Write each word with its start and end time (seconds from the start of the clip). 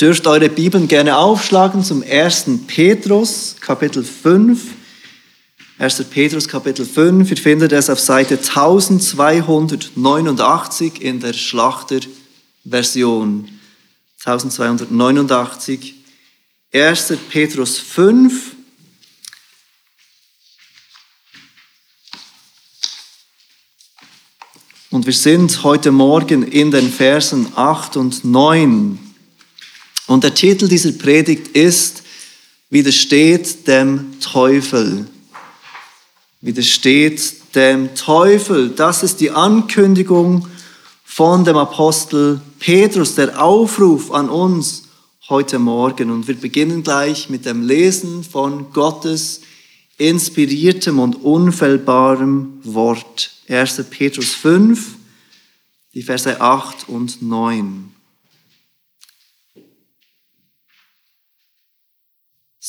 dürft 0.00 0.26
eure 0.26 0.48
Bibeln 0.48 0.88
gerne 0.88 1.18
aufschlagen 1.18 1.84
zum 1.84 2.02
1. 2.02 2.46
Petrus, 2.66 3.56
Kapitel 3.60 4.02
5. 4.04 4.62
1. 5.78 6.04
Petrus, 6.04 6.48
Kapitel 6.48 6.86
5. 6.86 7.30
Ihr 7.30 7.36
findet 7.36 7.72
es 7.72 7.90
auf 7.90 8.00
Seite 8.00 8.38
1289 8.38 11.02
in 11.02 11.20
der 11.20 11.32
Schlachterversion. 11.32 13.48
1289. 14.24 15.94
1. 16.72 17.12
Petrus 17.28 17.78
5. 17.78 18.54
Und 24.90 25.06
wir 25.06 25.12
sind 25.12 25.64
heute 25.64 25.92
Morgen 25.92 26.44
in 26.44 26.70
den 26.70 26.90
Versen 26.90 27.52
8 27.54 27.96
und 27.96 28.24
9. 28.24 29.07
Und 30.08 30.24
der 30.24 30.34
Titel 30.34 30.68
dieser 30.68 30.92
Predigt 30.92 31.48
ist, 31.48 32.02
widersteht 32.70 33.68
dem 33.68 34.18
Teufel. 34.20 35.06
Widersteht 36.40 37.54
dem 37.54 37.94
Teufel. 37.94 38.70
Das 38.70 39.02
ist 39.02 39.20
die 39.20 39.30
Ankündigung 39.30 40.48
von 41.04 41.44
dem 41.44 41.58
Apostel 41.58 42.40
Petrus, 42.58 43.16
der 43.16 43.42
Aufruf 43.42 44.10
an 44.10 44.30
uns 44.30 44.84
heute 45.28 45.58
Morgen. 45.58 46.10
Und 46.10 46.26
wir 46.26 46.36
beginnen 46.36 46.82
gleich 46.82 47.28
mit 47.28 47.44
dem 47.44 47.66
Lesen 47.66 48.24
von 48.24 48.72
Gottes 48.72 49.42
inspiriertem 49.98 51.00
und 51.00 51.22
unfehlbarem 51.22 52.60
Wort. 52.64 53.30
1. 53.46 53.84
Petrus 53.90 54.32
5, 54.32 54.96
die 55.92 56.02
Verse 56.02 56.40
8 56.40 56.88
und 56.88 57.20
9. 57.20 57.87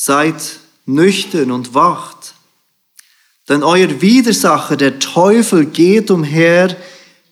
Seid 0.02 0.62
nüchtern 0.86 1.52
und 1.52 1.74
wacht, 1.74 2.34
denn 3.50 3.64
euer 3.64 4.02
Widersacher, 4.02 4.78
der 4.78 4.98
Teufel, 5.00 5.66
geht 5.66 6.10
umher 6.10 6.78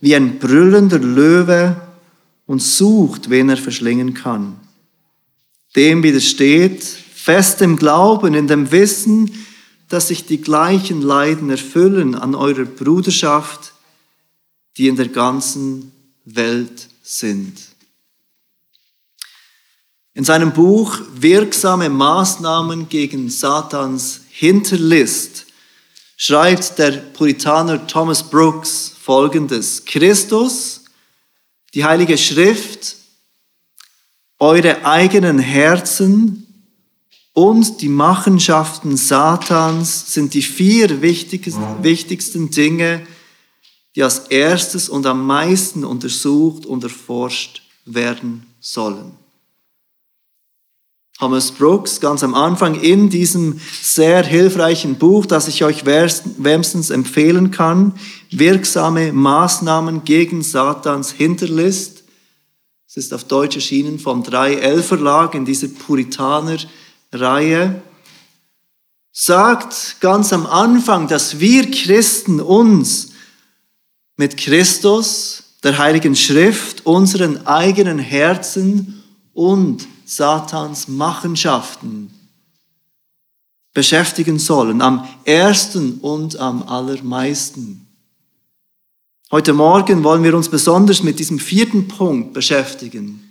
wie 0.01 0.13
ein 0.13 0.37
brüllender 0.37 0.99
Löwe 0.99 1.77
und 2.45 2.61
sucht, 2.61 3.29
wen 3.29 3.47
er 3.47 3.55
verschlingen 3.55 4.13
kann. 4.13 4.59
Dem 5.77 6.03
widersteht 6.03 6.83
fest 6.83 7.61
im 7.61 7.77
Glauben, 7.77 8.33
in 8.33 8.47
dem 8.47 8.69
Wissen, 8.69 9.31
dass 9.87 10.09
sich 10.09 10.25
die 10.25 10.41
gleichen 10.41 11.01
Leiden 11.01 11.49
erfüllen 11.49 12.15
an 12.15 12.35
eurer 12.35 12.65
Bruderschaft, 12.65 13.71
die 14.75 14.89
in 14.89 14.97
der 14.97 15.07
ganzen 15.07 15.93
Welt 16.25 16.89
sind. 17.01 17.76
In 20.17 20.23
seinem 20.23 20.51
Buch 20.51 20.99
Wirksame 21.13 21.89
Maßnahmen 21.89 22.89
gegen 22.89 23.29
Satans 23.29 24.21
Hinterlist 24.31 25.45
schreibt 26.15 26.79
der 26.79 26.89
Puritaner 26.89 27.85
Thomas 27.85 28.27
Brooks 28.27 28.95
folgendes. 28.99 29.85
Christus, 29.85 30.85
die 31.75 31.85
Heilige 31.85 32.17
Schrift, 32.17 32.95
eure 34.39 34.83
eigenen 34.83 35.37
Herzen 35.37 36.47
und 37.33 37.79
die 37.83 37.89
Machenschaften 37.89 38.97
Satans 38.97 40.15
sind 40.15 40.33
die 40.33 40.41
vier 40.41 40.99
wichtigsten 41.03 42.49
Dinge, 42.49 43.05
die 43.95 44.01
als 44.01 44.17
erstes 44.29 44.89
und 44.89 45.05
am 45.05 45.27
meisten 45.27 45.83
untersucht 45.83 46.65
und 46.65 46.83
erforscht 46.83 47.61
werden 47.85 48.47
sollen. 48.59 49.11
Thomas 51.17 51.51
Brooks 51.51 51.99
ganz 51.99 52.23
am 52.23 52.35
Anfang 52.35 52.79
in 52.79 53.09
diesem 53.09 53.59
sehr 53.81 54.23
hilfreichen 54.23 54.97
Buch, 54.97 55.25
das 55.25 55.47
ich 55.47 55.63
euch 55.63 55.85
wärmstens 55.85 56.91
empfehlen 56.91 57.49
kann, 57.49 57.93
wirksame 58.29 59.11
Maßnahmen 59.13 60.03
gegen 60.03 60.43
Satans 60.43 61.11
Hinterlist. 61.11 62.03
Es 62.87 62.97
ist 62.97 63.13
auf 63.13 63.23
Deutsch 63.23 63.55
erschienen 63.55 63.97
vom 63.97 64.21
3L 64.21 64.83
Verlag 64.83 65.33
in 65.33 65.43
dieser 65.43 65.69
Puritaner 65.69 66.57
Reihe 67.11 67.81
sagt 69.11 69.97
ganz 69.99 70.31
am 70.31 70.45
Anfang, 70.45 71.07
dass 71.07 71.39
wir 71.39 71.71
Christen 71.71 72.39
uns 72.39 73.13
mit 74.15 74.37
Christus, 74.37 75.55
der 75.63 75.79
Heiligen 75.79 76.15
Schrift, 76.15 76.85
unseren 76.85 77.47
eigenen 77.47 77.97
Herzen 77.97 79.03
und 79.33 79.87
Satans 80.07 80.87
Machenschaften 80.87 82.11
beschäftigen 83.73 84.39
sollen, 84.39 84.81
am 84.81 85.07
ersten 85.25 85.99
und 85.99 86.37
am 86.37 86.63
allermeisten. 86.63 87.85
Heute 89.29 89.53
Morgen 89.53 90.03
wollen 90.03 90.23
wir 90.23 90.35
uns 90.35 90.49
besonders 90.49 91.03
mit 91.03 91.19
diesem 91.19 91.37
vierten 91.37 91.87
Punkt 91.87 92.33
beschäftigen 92.33 93.27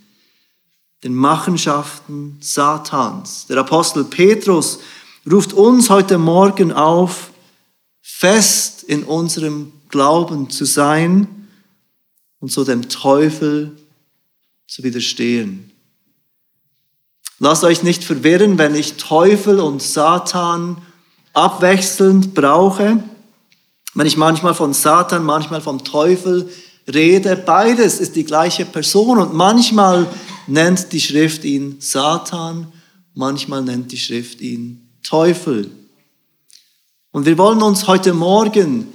den 1.03 1.13
Machenschaften 1.13 2.37
Satans. 2.41 3.45
Der 3.47 3.57
Apostel 3.57 4.03
Petrus 4.03 4.79
ruft 5.29 5.53
uns 5.53 5.89
heute 5.89 6.17
Morgen 6.17 6.71
auf, 6.71 7.31
fest 8.01 8.83
in 8.83 9.03
unserem 9.03 9.71
Glauben 9.89 10.49
zu 10.49 10.65
sein 10.65 11.47
und 12.39 12.51
so 12.51 12.63
dem 12.63 12.89
Teufel 12.89 13.77
zu 14.67 14.83
widerstehen. 14.83 15.71
Lasst 17.39 17.63
euch 17.63 17.83
nicht 17.83 18.03
verwirren, 18.03 18.57
wenn 18.57 18.73
ich 18.73 18.97
Teufel 18.97 19.59
und 19.59 19.81
Satan 19.81 20.81
abwechselnd 21.33 22.33
brauche. 22.33 23.03
Wenn 23.93 24.07
ich 24.07 24.17
manchmal 24.17 24.55
von 24.55 24.73
Satan, 24.73 25.23
manchmal 25.23 25.61
vom 25.61 25.83
Teufel 25.83 26.49
rede, 26.91 27.35
beides 27.35 27.99
ist 27.99 28.15
die 28.15 28.23
gleiche 28.23 28.65
Person 28.65 29.19
und 29.19 29.33
manchmal 29.35 30.07
nennt 30.47 30.91
die 30.93 31.01
Schrift 31.01 31.43
ihn 31.43 31.77
Satan, 31.79 32.71
manchmal 33.13 33.61
nennt 33.61 33.91
die 33.91 33.97
Schrift 33.97 34.41
ihn 34.41 34.89
Teufel. 35.03 35.69
Und 37.11 37.25
wir 37.25 37.37
wollen 37.37 37.61
uns 37.61 37.85
heute 37.87 38.13
Morgen 38.13 38.91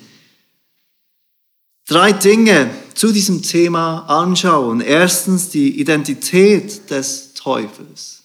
drei 1.86 2.12
Dinge 2.12 2.70
zu 2.94 3.12
diesem 3.12 3.42
Thema 3.42 4.00
anschauen. 4.06 4.80
Erstens 4.80 5.48
die 5.50 5.80
Identität 5.80 6.90
des 6.90 7.34
Teufels. 7.34 8.21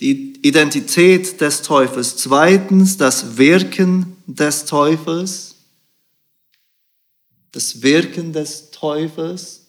Die 0.00 0.34
Identität 0.42 1.40
des 1.40 1.62
Teufels. 1.62 2.16
Zweitens 2.16 2.96
das 2.96 3.36
Wirken 3.36 4.16
des 4.26 4.64
Teufels. 4.64 5.54
Das 7.52 7.82
Wirken 7.82 8.32
des 8.32 8.70
Teufels. 8.70 9.66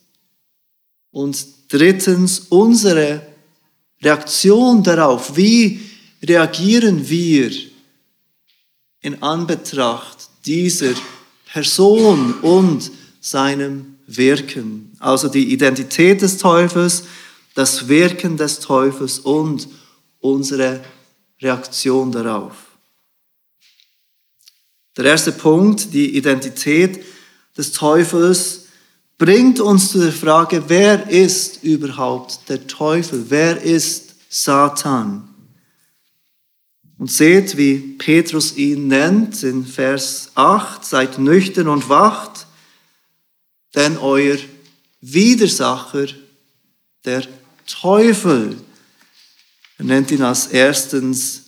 Und 1.12 1.46
drittens 1.70 2.40
unsere 2.50 3.22
Reaktion 4.02 4.84
darauf. 4.84 5.36
Wie 5.38 5.82
reagieren 6.22 7.08
wir 7.08 7.52
in 9.02 9.22
Anbetracht 9.22 10.30
dieser 10.46 10.94
Person 11.52 12.34
und 12.42 12.92
seinem 13.22 13.98
Wirken? 14.08 14.92
Also 15.00 15.28
die 15.28 15.54
Identität 15.54 16.22
des 16.22 16.38
Teufels, 16.38 17.04
das 17.56 17.88
Wirken 17.88 18.38
des 18.38 18.60
Teufels 18.60 19.18
und 19.20 19.68
unsere 20.20 20.84
Reaktion 21.42 22.12
darauf. 22.12 22.54
Der 24.98 25.06
erste 25.06 25.32
Punkt, 25.32 25.94
die 25.94 26.16
Identität 26.16 27.04
des 27.58 27.72
Teufels, 27.72 28.68
bringt 29.18 29.60
uns 29.60 29.92
zu 29.92 30.00
der 30.00 30.12
Frage, 30.12 30.64
wer 30.68 31.10
ist 31.10 31.64
überhaupt 31.64 32.48
der 32.50 32.68
Teufel? 32.68 33.26
Wer 33.30 33.62
ist 33.62 34.16
Satan? 34.30 35.30
Und 36.98 37.12
seht, 37.12 37.58
wie 37.58 37.78
Petrus 37.98 38.56
ihn 38.58 38.88
nennt 38.88 39.44
in 39.44 39.66
Vers 39.66 40.32
8, 40.36 40.84
seid 40.84 41.20
nüchtern 41.20 41.68
und 41.68 41.88
wacht, 41.90 42.48
denn 43.76 43.98
euer 43.98 44.38
Widersacher, 45.02 46.08
der 47.04 47.24
Teufel, 47.68 48.58
er 49.78 49.86
nennt 49.86 50.12
ihn 50.12 50.22
als 50.22 50.48
erstens 50.48 51.44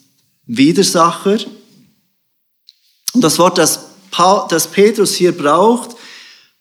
Widersacher. 0.46 1.40
Und 3.14 3.22
das 3.22 3.38
Wort, 3.40 3.58
das, 3.58 3.86
das 4.50 4.68
Petrus 4.68 5.16
hier 5.16 5.32
braucht, 5.32 5.96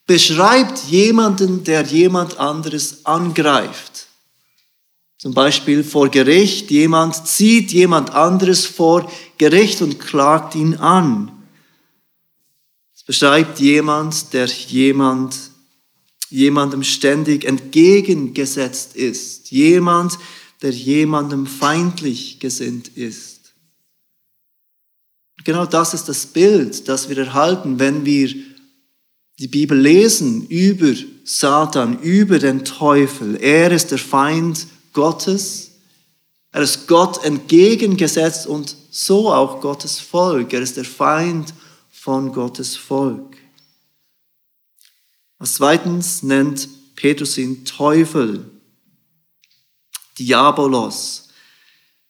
beschreibt 0.07 0.85
jemanden, 0.85 1.65
der 1.65 1.83
jemand 1.85 2.39
anderes 2.39 3.05
angreift. 3.05 4.07
Zum 5.19 5.35
Beispiel 5.35 5.83
vor 5.83 6.09
Gericht, 6.09 6.71
jemand 6.71 7.27
zieht 7.27 7.73
jemand 7.73 8.11
anderes 8.11 8.67
vor 8.67 9.11
Gericht 9.39 9.83
und 9.83 9.99
klagt 9.99 10.55
ihn 10.55 10.75
an. 10.75 11.33
Es 12.95 13.03
beschreibt 13.03 13.59
jemand, 13.59 14.33
der 14.33 14.47
jemand 14.47 15.35
jemandem 16.29 16.83
ständig 16.83 17.45
entgegengesetzt 17.45 18.97
ist, 18.97 19.36
jemand, 19.51 20.19
der 20.63 20.71
jemandem 20.71 21.47
feindlich 21.47 22.41
gesinnt 22.41 22.89
ist. 22.89 23.55
Genau 25.45 25.67
das 25.67 25.95
ist 25.95 26.09
das 26.09 26.27
Bild, 26.27 26.89
das 26.89 27.09
wir 27.09 27.19
erhalten, 27.19 27.79
wenn 27.79 28.05
wir 28.05 28.35
die 29.39 29.49
Bibel 29.49 29.79
lesen 29.79 30.47
über 30.49 30.95
Satan, 31.25 32.01
über 32.01 32.39
den 32.39 32.65
Teufel. 32.65 33.37
Er 33.37 33.71
ist 33.71 33.91
der 33.91 33.99
Feind 33.99 34.67
Gottes. 34.93 35.73
Er 36.53 36.63
ist 36.63 36.89
Gott 36.89 37.23
entgegengesetzt 37.23 38.47
und 38.47 38.77
so 38.91 39.33
auch 39.33 39.61
Gottes 39.61 40.01
Volk. 40.01 40.53
Er 40.53 40.63
ist 40.63 40.79
der 40.79 40.85
Feind 40.85 41.53
von 41.91 42.33
Gottes 42.33 42.77
Volk. 42.77 43.37
Als 45.39 45.55
zweitens 45.55 46.23
nennt 46.23 46.69
Petrus 46.97 47.37
ihn 47.37 47.65
Teufel. 47.67 48.51
Diabolos 50.19 51.29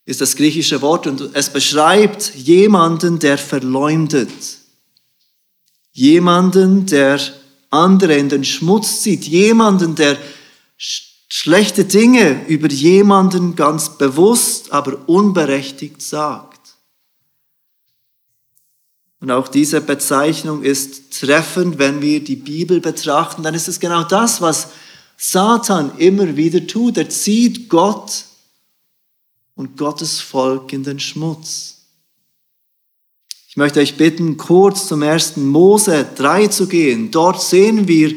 ist 0.05 0.21
das 0.21 0.37
griechische 0.37 0.81
Wort 0.83 1.07
und 1.07 1.31
es 1.35 1.51
beschreibt 1.51 2.35
jemanden, 2.37 3.19
der 3.19 3.39
verleumdet. 3.39 4.31
Jemanden, 5.93 6.87
der 6.87 7.21
andere 7.71 8.17
in 8.17 8.29
den 8.29 8.45
Schmutz 8.45 9.03
zieht. 9.03 9.25
Jemanden, 9.25 9.97
der 9.97 10.17
schlechte 10.77 11.85
Dinge 11.85 12.47
über 12.47 12.69
jemanden 12.69 13.57
ganz 13.57 13.99
bewusst, 13.99 14.73
aber 14.73 15.09
unberechtigt 15.09 16.01
sagt. 16.01 16.57
Und 19.21 19.31
auch 19.31 19.49
diese 19.49 19.81
Bezeichnung 19.81 20.63
ist 20.63 21.19
treffend, 21.19 21.79
wenn 21.79 22.01
wir 22.01 22.23
die 22.23 22.37
Bibel 22.37 22.81
betrachten, 22.81 23.43
dann 23.43 23.55
ist 23.55 23.67
es 23.67 23.81
genau 23.81 24.05
das, 24.05 24.41
was 24.41 24.69
Satan 25.17 25.97
immer 25.99 26.37
wieder 26.37 26.67
tut. 26.67 26.99
Er 26.99 27.09
zieht 27.09 27.69
Gott 27.69 28.25
und 29.55 29.77
Gottes 29.77 30.21
Volk 30.21 30.73
in 30.73 30.85
den 30.85 31.01
Schmutz. 31.01 31.77
Ich 33.49 33.57
möchte 33.57 33.81
euch 33.81 33.97
bitten, 33.97 34.37
kurz 34.37 34.87
zum 34.87 35.01
ersten 35.01 35.47
Mose 35.47 36.07
3 36.15 36.49
zu 36.49 36.69
gehen. 36.69 37.11
Dort 37.11 37.41
sehen 37.41 37.89
wir, 37.89 38.15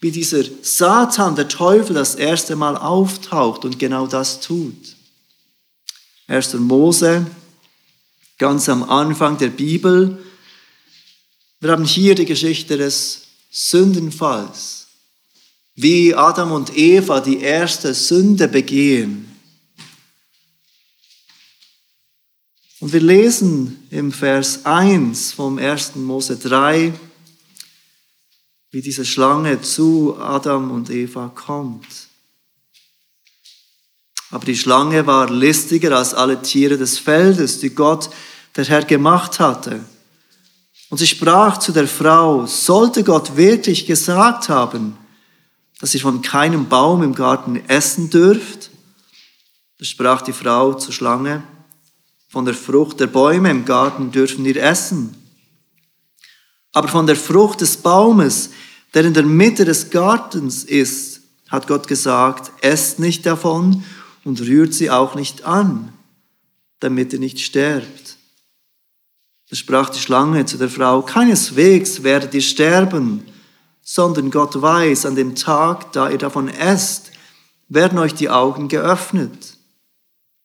wie 0.00 0.12
dieser 0.12 0.44
Satan, 0.62 1.34
der 1.34 1.48
Teufel, 1.48 1.94
das 1.94 2.14
erste 2.14 2.54
Mal 2.54 2.76
auftaucht 2.76 3.64
und 3.64 3.80
genau 3.80 4.06
das 4.06 4.40
tut. 4.40 4.96
1. 6.28 6.54
Mose, 6.54 7.26
ganz 8.38 8.68
am 8.68 8.84
Anfang 8.84 9.38
der 9.38 9.48
Bibel. 9.48 10.24
Wir 11.58 11.72
haben 11.72 11.84
hier 11.84 12.14
die 12.14 12.26
Geschichte 12.26 12.76
des 12.76 13.22
Sündenfalls 13.50 14.85
wie 15.76 16.14
Adam 16.14 16.52
und 16.52 16.76
Eva 16.76 17.20
die 17.20 17.40
erste 17.40 17.92
Sünde 17.92 18.48
begehen. 18.48 19.30
Und 22.80 22.92
wir 22.92 23.00
lesen 23.00 23.86
im 23.90 24.10
Vers 24.10 24.64
1 24.64 25.32
vom 25.32 25.58
1. 25.58 25.96
Mose 25.96 26.36
3, 26.36 26.92
wie 28.70 28.80
diese 28.82 29.04
Schlange 29.04 29.60
zu 29.60 30.16
Adam 30.18 30.70
und 30.70 30.90
Eva 30.90 31.30
kommt. 31.34 31.86
Aber 34.30 34.44
die 34.44 34.56
Schlange 34.56 35.06
war 35.06 35.30
listiger 35.30 35.96
als 35.96 36.14
alle 36.14 36.40
Tiere 36.40 36.76
des 36.76 36.98
Feldes, 36.98 37.60
die 37.60 37.70
Gott, 37.70 38.10
der 38.56 38.64
Herr, 38.64 38.84
gemacht 38.84 39.40
hatte. 39.40 39.84
Und 40.88 40.98
sie 40.98 41.06
sprach 41.06 41.58
zu 41.58 41.72
der 41.72 41.88
Frau, 41.88 42.46
sollte 42.46 43.04
Gott 43.04 43.36
wirklich 43.36 43.86
gesagt 43.86 44.48
haben, 44.48 44.96
dass 45.80 45.94
ihr 45.94 46.00
von 46.00 46.22
keinem 46.22 46.68
Baum 46.68 47.02
im 47.02 47.14
Garten 47.14 47.56
essen 47.68 48.10
dürft. 48.10 48.70
Da 49.78 49.84
sprach 49.84 50.22
die 50.22 50.32
Frau 50.32 50.74
zur 50.74 50.92
Schlange, 50.92 51.42
von 52.28 52.44
der 52.44 52.54
Frucht 52.54 53.00
der 53.00 53.06
Bäume 53.06 53.50
im 53.50 53.64
Garten 53.64 54.10
dürfen 54.10 54.44
wir 54.44 54.56
essen. 54.62 55.14
Aber 56.72 56.88
von 56.88 57.06
der 57.06 57.16
Frucht 57.16 57.60
des 57.60 57.78
Baumes, 57.78 58.50
der 58.94 59.04
in 59.04 59.14
der 59.14 59.22
Mitte 59.22 59.64
des 59.64 59.90
Gartens 59.90 60.64
ist, 60.64 61.20
hat 61.48 61.66
Gott 61.66 61.86
gesagt, 61.88 62.52
esst 62.62 62.98
nicht 62.98 63.24
davon 63.24 63.84
und 64.24 64.40
rührt 64.40 64.74
sie 64.74 64.90
auch 64.90 65.14
nicht 65.14 65.44
an, 65.44 65.92
damit 66.80 67.12
ihr 67.12 67.20
nicht 67.20 67.40
sterbt. 67.40 68.16
Da 69.48 69.56
sprach 69.56 69.90
die 69.90 70.00
Schlange 70.00 70.44
zu 70.44 70.58
der 70.58 70.68
Frau, 70.68 71.02
keineswegs 71.02 72.02
werdet 72.02 72.34
ihr 72.34 72.42
sterben, 72.42 73.22
sondern 73.88 74.32
Gott 74.32 74.60
weiß, 74.60 75.06
an 75.06 75.14
dem 75.14 75.36
Tag, 75.36 75.92
da 75.92 76.10
ihr 76.10 76.18
davon 76.18 76.48
esst, 76.48 77.12
werden 77.68 78.00
euch 78.00 78.14
die 78.14 78.28
Augen 78.28 78.66
geöffnet 78.66 79.58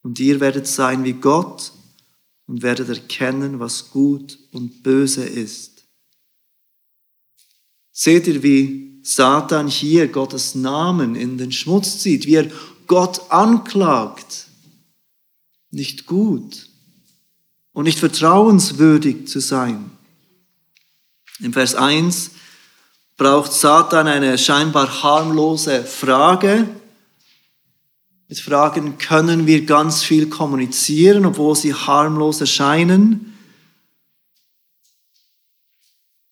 und 0.02 0.20
ihr 0.20 0.38
werdet 0.38 0.68
sein 0.68 1.02
wie 1.02 1.14
Gott 1.14 1.72
und 2.46 2.62
werdet 2.62 2.88
erkennen, 2.88 3.58
was 3.58 3.90
gut 3.90 4.38
und 4.52 4.84
böse 4.84 5.24
ist. 5.24 5.82
Seht 7.90 8.28
ihr, 8.28 8.44
wie 8.44 9.00
Satan 9.02 9.66
hier 9.66 10.06
Gottes 10.06 10.54
Namen 10.54 11.16
in 11.16 11.36
den 11.36 11.50
Schmutz 11.50 11.98
zieht, 11.98 12.26
wie 12.26 12.36
er 12.36 12.50
Gott 12.86 13.32
anklagt, 13.32 14.46
nicht 15.72 16.06
gut 16.06 16.68
und 17.72 17.84
nicht 17.84 17.98
vertrauenswürdig 17.98 19.26
zu 19.26 19.40
sein. 19.40 19.90
Im 21.40 21.52
Vers 21.52 21.74
1 21.74 22.30
braucht 23.16 23.52
Satan 23.52 24.06
eine 24.06 24.38
scheinbar 24.38 25.02
harmlose 25.02 25.84
Frage. 25.84 26.68
Mit 28.28 28.40
Fragen 28.40 28.96
können 28.98 29.46
wir 29.46 29.66
ganz 29.66 30.02
viel 30.02 30.28
kommunizieren, 30.28 31.26
obwohl 31.26 31.54
sie 31.54 31.74
harmlos 31.74 32.40
erscheinen. 32.40 33.36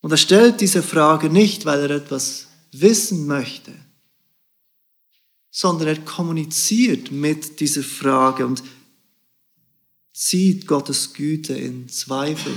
Und 0.00 0.11
er 0.11 0.17
stellt 0.17 0.61
diese 0.61 0.82
Frage 0.82 1.29
nicht, 1.29 1.67
weil 1.67 1.81
er 1.81 1.91
etwas 1.91 2.47
wissen 2.73 3.27
möchte, 3.27 3.73
sondern 5.50 5.88
er 5.88 6.00
kommuniziert 6.00 7.11
mit 7.11 7.61
dieser 7.61 7.82
Frage 7.82 8.47
und 8.47 8.62
zieht 10.12 10.67
Gottes 10.67 11.12
Güte 11.12 11.55
in 11.55 11.88
Zweifel. 11.88 12.55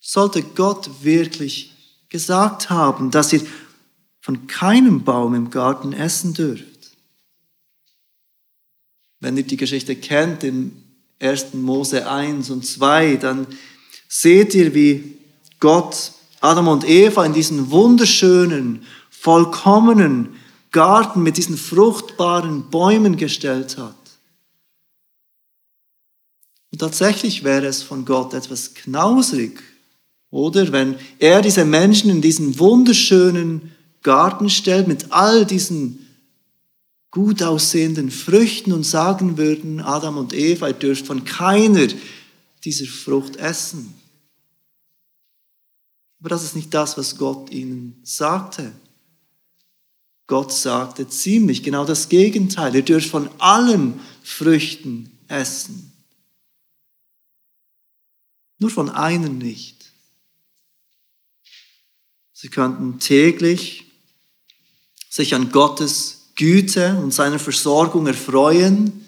Sollte 0.00 0.42
Gott 0.42 0.90
wirklich 1.02 1.73
gesagt 2.14 2.70
haben, 2.70 3.10
dass 3.10 3.32
ihr 3.32 3.44
von 4.20 4.46
keinem 4.46 5.02
Baum 5.02 5.34
im 5.34 5.50
Garten 5.50 5.92
essen 5.92 6.32
dürft. 6.32 6.92
Wenn 9.18 9.36
ihr 9.36 9.42
die 9.42 9.56
Geschichte 9.56 9.96
kennt 9.96 10.44
in 10.44 10.80
1. 11.18 11.54
Mose 11.54 12.08
1 12.08 12.50
und 12.50 12.64
2, 12.64 13.16
dann 13.16 13.48
seht 14.08 14.54
ihr, 14.54 14.76
wie 14.76 15.18
Gott 15.58 16.12
Adam 16.40 16.68
und 16.68 16.88
Eva 16.88 17.26
in 17.26 17.32
diesen 17.32 17.72
wunderschönen, 17.72 18.86
vollkommenen 19.10 20.36
Garten 20.70 21.20
mit 21.20 21.36
diesen 21.36 21.56
fruchtbaren 21.56 22.70
Bäumen 22.70 23.16
gestellt 23.16 23.76
hat. 23.76 23.96
Und 26.70 26.78
tatsächlich 26.78 27.42
wäre 27.42 27.66
es 27.66 27.82
von 27.82 28.04
Gott 28.04 28.34
etwas 28.34 28.74
knausrig 28.74 29.73
oder 30.34 30.72
wenn 30.72 30.96
er 31.20 31.42
diese 31.42 31.64
Menschen 31.64 32.10
in 32.10 32.20
diesen 32.20 32.58
wunderschönen 32.58 33.70
Garten 34.02 34.50
stellt 34.50 34.88
mit 34.88 35.12
all 35.12 35.46
diesen 35.46 36.08
gut 37.12 37.40
aussehenden 37.40 38.10
Früchten 38.10 38.72
und 38.72 38.82
sagen 38.82 39.38
würden, 39.38 39.80
Adam 39.80 40.16
und 40.16 40.32
Eva, 40.32 40.66
ihr 40.66 40.74
dürft 40.74 41.06
von 41.06 41.22
keiner 41.22 41.86
dieser 42.64 42.86
Frucht 42.86 43.36
essen. 43.36 43.94
Aber 46.18 46.30
das 46.30 46.42
ist 46.42 46.56
nicht 46.56 46.74
das, 46.74 46.98
was 46.98 47.16
Gott 47.16 47.52
ihnen 47.52 48.00
sagte. 48.02 48.72
Gott 50.26 50.52
sagte 50.52 51.06
ziemlich 51.06 51.62
genau 51.62 51.84
das 51.84 52.08
Gegenteil. 52.08 52.74
Ihr 52.74 52.82
dürft 52.82 53.08
von 53.08 53.28
allen 53.38 54.00
Früchten 54.24 55.16
essen. 55.28 55.92
Nur 58.58 58.70
von 58.70 58.90
einem 58.90 59.38
nicht. 59.38 59.83
Sie 62.34 62.48
könnten 62.48 62.98
täglich 62.98 63.86
sich 65.08 65.34
an 65.34 65.52
Gottes 65.52 66.32
Güte 66.34 66.98
und 66.98 67.14
seiner 67.14 67.38
Versorgung 67.38 68.08
erfreuen, 68.08 69.04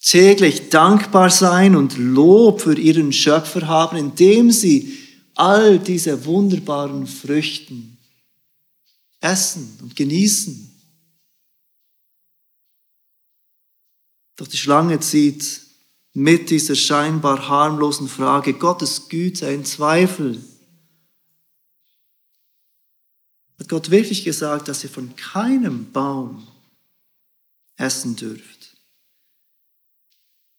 täglich 0.00 0.70
dankbar 0.70 1.30
sein 1.30 1.74
und 1.74 1.98
Lob 1.98 2.60
für 2.62 2.78
ihren 2.78 3.12
Schöpfer 3.12 3.66
haben, 3.66 3.96
indem 3.96 4.52
sie 4.52 4.96
all 5.34 5.80
diese 5.80 6.24
wunderbaren 6.24 7.08
Früchten 7.08 7.98
essen 9.20 9.76
und 9.82 9.96
genießen. 9.96 10.70
Doch 14.36 14.46
die 14.46 14.56
Schlange 14.56 15.00
zieht 15.00 15.60
mit 16.12 16.50
dieser 16.50 16.76
scheinbar 16.76 17.48
harmlosen 17.48 18.08
Frage 18.08 18.54
Gottes 18.54 19.08
Güte 19.08 19.46
in 19.46 19.64
Zweifel. 19.64 20.40
Hat 23.60 23.68
Gott 23.68 23.90
wirklich 23.90 24.24
gesagt, 24.24 24.68
dass 24.68 24.82
ihr 24.82 24.90
von 24.90 25.14
keinem 25.16 25.92
Baum 25.92 26.48
essen 27.76 28.16
dürft? 28.16 28.74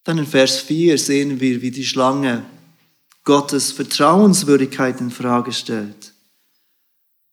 Dann 0.04 0.20
in 0.20 0.28
Vers 0.28 0.60
4 0.60 0.98
sehen 0.98 1.40
wir, 1.40 1.62
wie 1.64 1.72
die 1.72 1.86
Schlange 1.86 2.46
Gottes 3.24 3.72
Vertrauenswürdigkeit 3.72 5.02
in 5.02 5.12
Frage 5.12 5.52
stellt. 5.52 6.14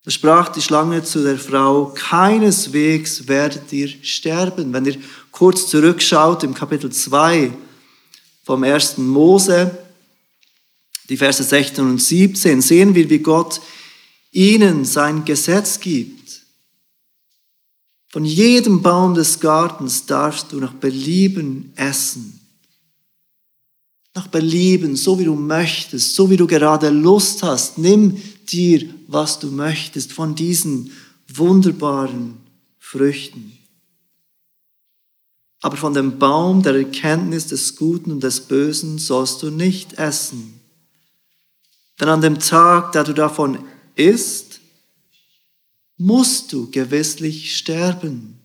Da 0.03 0.11
sprach 0.11 0.49
die 0.49 0.61
Schlange 0.61 1.03
zu 1.03 1.23
der 1.23 1.37
Frau, 1.37 1.93
keineswegs 1.95 3.27
werdet 3.27 3.71
ihr 3.71 3.89
sterben. 4.03 4.73
Wenn 4.73 4.85
ihr 4.85 4.97
kurz 5.31 5.67
zurückschaut 5.67 6.43
im 6.43 6.53
Kapitel 6.53 6.91
2 6.91 7.51
vom 8.43 8.63
ersten 8.63 9.07
Mose, 9.07 9.77
die 11.09 11.17
Verse 11.17 11.43
16 11.43 11.83
und 11.83 12.01
17, 12.01 12.61
sehen 12.61 12.95
wir, 12.95 13.09
wie 13.09 13.19
Gott 13.19 13.61
ihnen 14.31 14.85
sein 14.85 15.25
Gesetz 15.25 15.79
gibt. 15.79 16.43
Von 18.09 18.25
jedem 18.25 18.81
Baum 18.81 19.13
des 19.13 19.39
Gartens 19.39 20.05
darfst 20.05 20.51
du 20.51 20.59
nach 20.59 20.73
Belieben 20.73 21.71
essen. 21.75 22.39
Nach 24.15 24.27
Belieben, 24.27 24.95
so 24.95 25.19
wie 25.19 25.25
du 25.25 25.35
möchtest, 25.35 26.15
so 26.15 26.29
wie 26.29 26.37
du 26.37 26.47
gerade 26.47 26.89
Lust 26.89 27.43
hast. 27.43 27.77
Nimm 27.77 28.19
dir, 28.49 28.89
was 29.07 29.39
du 29.39 29.51
möchtest 29.51 30.11
von 30.11 30.33
diesen 30.33 30.91
wunderbaren 31.27 32.37
Früchten. 32.79 33.53
Aber 35.61 35.77
von 35.77 35.93
dem 35.93 36.17
Baum 36.17 36.63
der 36.63 36.75
Erkenntnis 36.75 37.47
des 37.47 37.75
Guten 37.75 38.11
und 38.11 38.23
des 38.23 38.41
Bösen 38.41 38.97
sollst 38.97 39.43
du 39.43 39.51
nicht 39.51 39.93
essen. 39.93 40.59
Denn 41.99 42.09
an 42.09 42.21
dem 42.21 42.39
Tag, 42.39 42.93
da 42.93 43.03
du 43.03 43.13
davon 43.13 43.59
isst, 43.99 44.59
musst 45.97 46.53
du 46.53 46.71
gewisslich 46.71 47.57
sterben. 47.57 48.39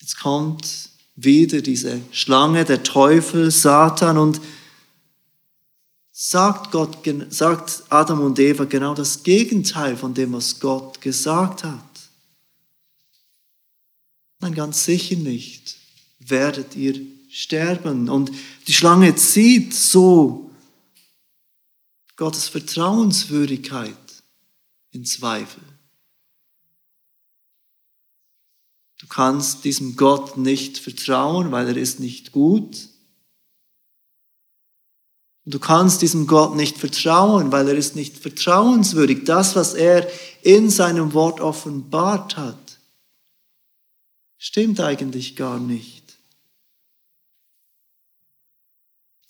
Jetzt 0.00 0.18
kommt 0.20 0.90
wieder 1.16 1.62
diese 1.62 2.00
Schlange, 2.10 2.64
der 2.64 2.82
Teufel, 2.82 3.50
Satan 3.50 4.18
und 4.18 4.40
sagt 6.10 6.70
Gott, 6.70 6.98
sagt 7.30 7.84
Adam 7.88 8.20
und 8.20 8.38
Eva 8.38 8.64
genau 8.64 8.94
das 8.94 9.22
Gegenteil 9.22 9.96
von 9.96 10.12
dem, 10.12 10.32
was 10.32 10.60
Gott 10.60 11.00
gesagt 11.00 11.64
hat. 11.64 11.80
Nein, 14.40 14.54
ganz 14.54 14.84
sicher 14.84 15.16
nicht 15.16 15.76
werdet 16.18 16.76
ihr 16.76 17.00
sterben. 17.30 18.08
Und 18.08 18.32
die 18.66 18.72
Schlange 18.72 19.14
zieht 19.14 19.74
so 19.74 20.51
Gottes 22.22 22.46
Vertrauenswürdigkeit 22.46 24.22
in 24.92 25.04
Zweifel. 25.04 25.60
Du 29.00 29.08
kannst 29.08 29.64
diesem 29.64 29.96
Gott 29.96 30.36
nicht 30.36 30.78
vertrauen, 30.78 31.50
weil 31.50 31.66
er 31.66 31.76
ist 31.76 31.98
nicht 31.98 32.30
gut. 32.30 32.90
Du 35.46 35.58
kannst 35.58 36.00
diesem 36.02 36.28
Gott 36.28 36.54
nicht 36.54 36.78
vertrauen, 36.78 37.50
weil 37.50 37.66
er 37.66 37.74
ist 37.74 37.96
nicht 37.96 38.16
vertrauenswürdig. 38.16 39.24
Das, 39.24 39.56
was 39.56 39.74
er 39.74 40.08
in 40.42 40.70
seinem 40.70 41.14
Wort 41.14 41.40
offenbart 41.40 42.36
hat, 42.36 42.78
stimmt 44.38 44.78
eigentlich 44.78 45.34
gar 45.34 45.58
nicht. 45.58 46.01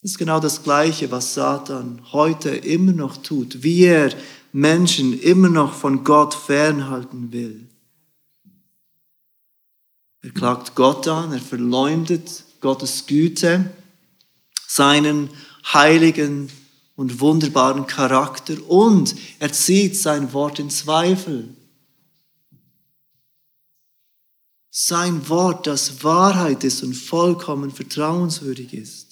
Das 0.03 0.13
ist 0.13 0.19
genau 0.19 0.41
das 0.41 0.65
Gleiche, 0.65 1.13
was 1.13 1.35
Satan 1.35 2.03
heute 2.13 2.51
immer 2.51 2.91
noch 2.91 3.17
tut, 3.19 3.63
wie 3.63 3.85
er 3.85 4.13
Menschen 4.53 5.19
immer 5.21 5.49
noch 5.49 5.75
von 5.75 6.03
Gott 6.03 6.35
fernhalten 6.35 7.31
will. 7.31 7.69
Er 10.23 10.31
klagt 10.31 10.75
Gott 10.75 11.07
an, 11.07 11.33
er 11.33 11.41
verleumdet 11.41 12.45
Gottes 12.61 13.07
Güte, 13.07 13.71
seinen 14.67 15.31
heiligen 15.73 16.51
und 16.97 17.21
wunderbaren 17.21 17.87
Charakter 17.87 18.55
und 18.69 19.15
er 19.39 19.53
zieht 19.53 19.97
sein 19.97 20.33
Wort 20.33 20.59
in 20.59 20.71
Zweifel. 20.71 21.49
Sein 24.71 25.29
Wort, 25.29 25.67
das 25.69 26.03
Wahrheit 26.03 26.65
ist 26.65 26.83
und 26.83 26.95
vollkommen 26.95 27.71
vertrauenswürdig 27.71 28.73
ist. 28.75 29.12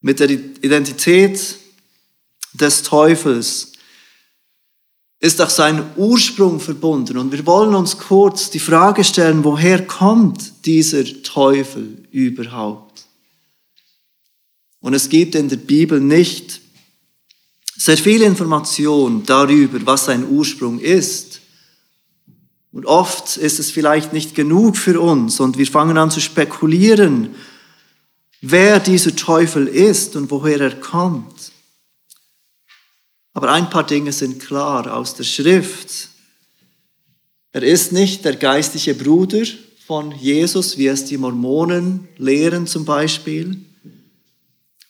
Mit 0.00 0.20
der 0.20 0.30
Identität 0.30 1.56
des 2.52 2.82
Teufels 2.82 3.72
ist 5.20 5.40
auch 5.40 5.50
sein 5.50 5.84
Ursprung 5.96 6.60
verbunden. 6.60 7.18
Und 7.18 7.32
wir 7.32 7.44
wollen 7.46 7.74
uns 7.74 7.98
kurz 7.98 8.50
die 8.50 8.60
Frage 8.60 9.02
stellen, 9.02 9.42
woher 9.42 9.84
kommt 9.84 10.64
dieser 10.64 11.04
Teufel 11.22 12.06
überhaupt? 12.12 13.06
Und 14.80 14.94
es 14.94 15.08
gibt 15.08 15.34
in 15.34 15.48
der 15.48 15.56
Bibel 15.56 16.00
nicht 16.00 16.60
sehr 17.76 17.98
viel 17.98 18.22
Information 18.22 19.24
darüber, 19.26 19.78
was 19.84 20.04
sein 20.04 20.28
Ursprung 20.28 20.78
ist. 20.78 21.40
Und 22.70 22.86
oft 22.86 23.36
ist 23.36 23.58
es 23.58 23.70
vielleicht 23.72 24.12
nicht 24.12 24.34
genug 24.34 24.76
für 24.76 25.00
uns 25.00 25.40
und 25.40 25.58
wir 25.58 25.66
fangen 25.66 25.98
an 25.98 26.10
zu 26.10 26.20
spekulieren, 26.20 27.34
wer 28.40 28.80
dieser 28.80 29.14
Teufel 29.14 29.66
ist 29.66 30.16
und 30.16 30.30
woher 30.30 30.60
er 30.60 30.78
kommt. 30.78 31.52
Aber 33.34 33.52
ein 33.52 33.70
paar 33.70 33.86
Dinge 33.86 34.12
sind 34.12 34.40
klar 34.40 34.92
aus 34.94 35.14
der 35.14 35.24
Schrift. 35.24 36.08
Er 37.52 37.62
ist 37.62 37.92
nicht 37.92 38.24
der 38.24 38.36
geistliche 38.36 38.94
Bruder 38.94 39.44
von 39.86 40.12
Jesus, 40.12 40.76
wie 40.76 40.88
es 40.88 41.04
die 41.04 41.18
Mormonen 41.18 42.08
lehren 42.16 42.66
zum 42.66 42.84
Beispiel. 42.84 43.56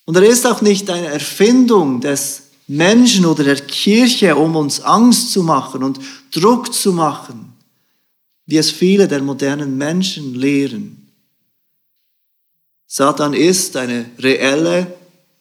Und 0.05 0.17
er 0.17 0.25
ist 0.25 0.47
auch 0.47 0.63
nicht 0.63 0.89
eine 0.91 1.09
Erfindung 1.09 2.01
des 2.01 2.43
Menschen 2.67 3.27
oder 3.27 3.45
der 3.45 3.61
Kirche, 3.61 4.37
um 4.37 4.57
uns 4.57 4.81
Angst 4.81 5.33
zu 5.33 5.43
machen 5.43 5.83
und 5.83 6.01
Druck 6.31 6.73
zu 6.73 6.93
machen, 6.93 7.53
wie 8.47 8.57
es 8.57 8.71
viele 8.71 9.09
der 9.09 9.23
modernen 9.23 9.77
Menschen 9.77 10.35
lehren. 10.35 11.08
Satan 12.91 13.35
ist 13.35 13.77
eine 13.77 14.11
reelle, 14.19 14.97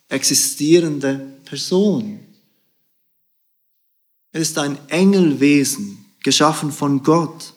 existierende 0.10 1.16
Person. 1.46 2.20
Er 4.34 4.42
ist 4.42 4.58
ein 4.58 4.78
Engelwesen, 4.90 6.06
geschaffen 6.22 6.74
von 6.74 7.02
Gott. 7.02 7.54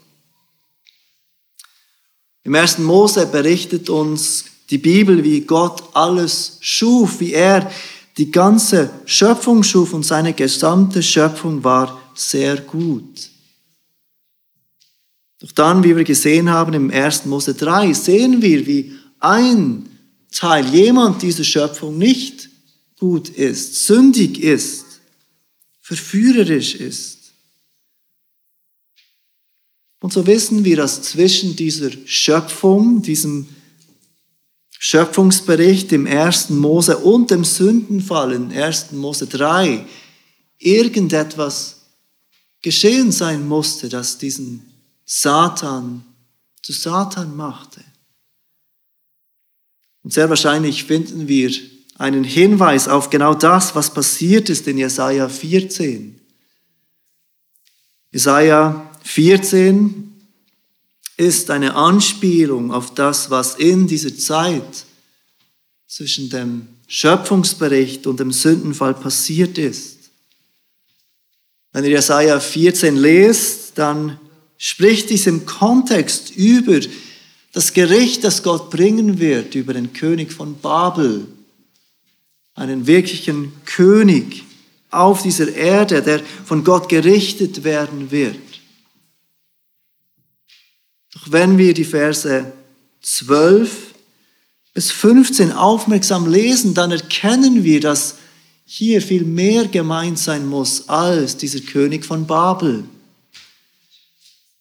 Im 2.44 2.54
ersten 2.54 2.84
Mose 2.84 3.26
berichtet 3.26 3.90
uns 3.90 4.44
die 4.70 4.78
Bibel, 4.78 5.24
wie 5.24 5.40
Gott 5.40 5.82
alles 5.92 6.58
schuf, 6.60 7.18
wie 7.18 7.32
er 7.32 7.70
die 8.16 8.30
ganze 8.30 8.90
Schöpfung 9.06 9.64
schuf 9.64 9.92
und 9.92 10.04
seine 10.04 10.34
gesamte 10.34 11.02
Schöpfung 11.02 11.64
war 11.64 12.00
sehr 12.14 12.58
gut. 12.58 13.28
Doch 15.40 15.52
dann, 15.52 15.82
wie 15.82 15.96
wir 15.96 16.04
gesehen 16.04 16.48
haben 16.48 16.74
im 16.74 16.90
1. 16.90 17.24
Mose 17.26 17.54
3, 17.54 17.92
sehen 17.92 18.40
wir, 18.40 18.66
wie 18.66 18.99
ein 19.20 19.88
Teil, 20.32 20.66
jemand 20.74 21.22
dieser 21.22 21.44
Schöpfung 21.44 21.98
nicht 21.98 22.48
gut 22.98 23.28
ist, 23.28 23.86
sündig 23.86 24.42
ist 24.42 24.90
verführerisch 25.90 26.76
ist. 26.76 27.32
Und 29.98 30.12
so 30.12 30.24
wissen 30.24 30.64
wir, 30.64 30.76
dass 30.76 31.02
zwischen 31.02 31.56
dieser 31.56 31.90
Schöpfung, 32.06 33.02
diesem 33.02 33.48
Schöpfungsbericht 34.78 35.90
im 35.90 36.06
1. 36.06 36.50
Mose 36.50 36.96
und 36.96 37.32
dem 37.32 37.44
Sündenfall 37.44 38.34
in 38.34 38.52
1. 38.52 38.92
Mose 38.92 39.26
3 39.26 39.84
irgendetwas 40.58 41.80
geschehen 42.62 43.10
sein 43.10 43.48
musste, 43.48 43.88
das 43.88 44.16
diesen 44.16 44.64
Satan 45.04 46.04
zu 46.62 46.72
Satan 46.72 47.36
machte. 47.36 47.82
Und 50.02 50.12
sehr 50.12 50.28
wahrscheinlich 50.28 50.84
finden 50.84 51.28
wir 51.28 51.50
einen 51.96 52.24
Hinweis 52.24 52.88
auf 52.88 53.10
genau 53.10 53.34
das, 53.34 53.74
was 53.74 53.92
passiert 53.92 54.48
ist 54.48 54.66
in 54.66 54.78
Jesaja 54.78 55.28
14. 55.28 56.18
Jesaja 58.10 58.90
14 59.02 60.10
ist 61.16 61.50
eine 61.50 61.74
Anspielung 61.74 62.72
auf 62.72 62.94
das, 62.94 63.30
was 63.30 63.56
in 63.56 63.86
dieser 63.86 64.16
Zeit 64.16 64.86
zwischen 65.86 66.30
dem 66.30 66.68
Schöpfungsbericht 66.86 68.06
und 68.06 68.18
dem 68.20 68.32
Sündenfall 68.32 68.94
passiert 68.94 69.58
ist. 69.58 69.98
Wenn 71.72 71.84
ihr 71.84 71.90
Jesaja 71.90 72.40
14 72.40 72.96
lest, 72.96 73.72
dann 73.76 74.18
spricht 74.56 75.10
dies 75.10 75.26
im 75.26 75.46
Kontext 75.46 76.30
über 76.30 76.80
das 77.52 77.72
Gericht, 77.72 78.24
das 78.24 78.42
Gott 78.42 78.70
bringen 78.70 79.18
wird 79.18 79.54
über 79.54 79.74
den 79.74 79.92
König 79.92 80.32
von 80.32 80.58
Babel 80.58 81.26
einen 82.54 82.86
wirklichen 82.86 83.52
König 83.64 84.44
auf 84.90 85.22
dieser 85.22 85.52
Erde, 85.54 86.02
der 86.02 86.20
von 86.44 86.64
Gott 86.64 86.88
gerichtet 86.88 87.64
werden 87.64 88.10
wird. 88.10 88.36
Doch 91.14 91.32
wenn 91.32 91.58
wir 91.58 91.74
die 91.74 91.84
Verse 91.84 92.52
12 93.02 93.94
bis 94.74 94.90
15 94.90 95.52
aufmerksam 95.52 96.30
lesen, 96.30 96.74
dann 96.74 96.92
erkennen 96.92 97.64
wir, 97.64 97.80
dass 97.80 98.16
hier 98.64 99.02
viel 99.02 99.24
mehr 99.24 99.66
gemeint 99.66 100.18
sein 100.18 100.46
muss 100.46 100.88
als 100.88 101.36
dieser 101.36 101.60
König 101.60 102.04
von 102.04 102.26
Babel. 102.26 102.84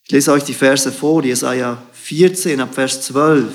Ich 0.10 0.14
lese 0.14 0.32
euch 0.32 0.44
die 0.44 0.56
Verse 0.56 0.92
vor, 0.92 1.24
Jesaja 1.24 1.84
14 1.92 2.60
ab 2.60 2.74
Vers 2.74 3.04
12. 3.04 3.54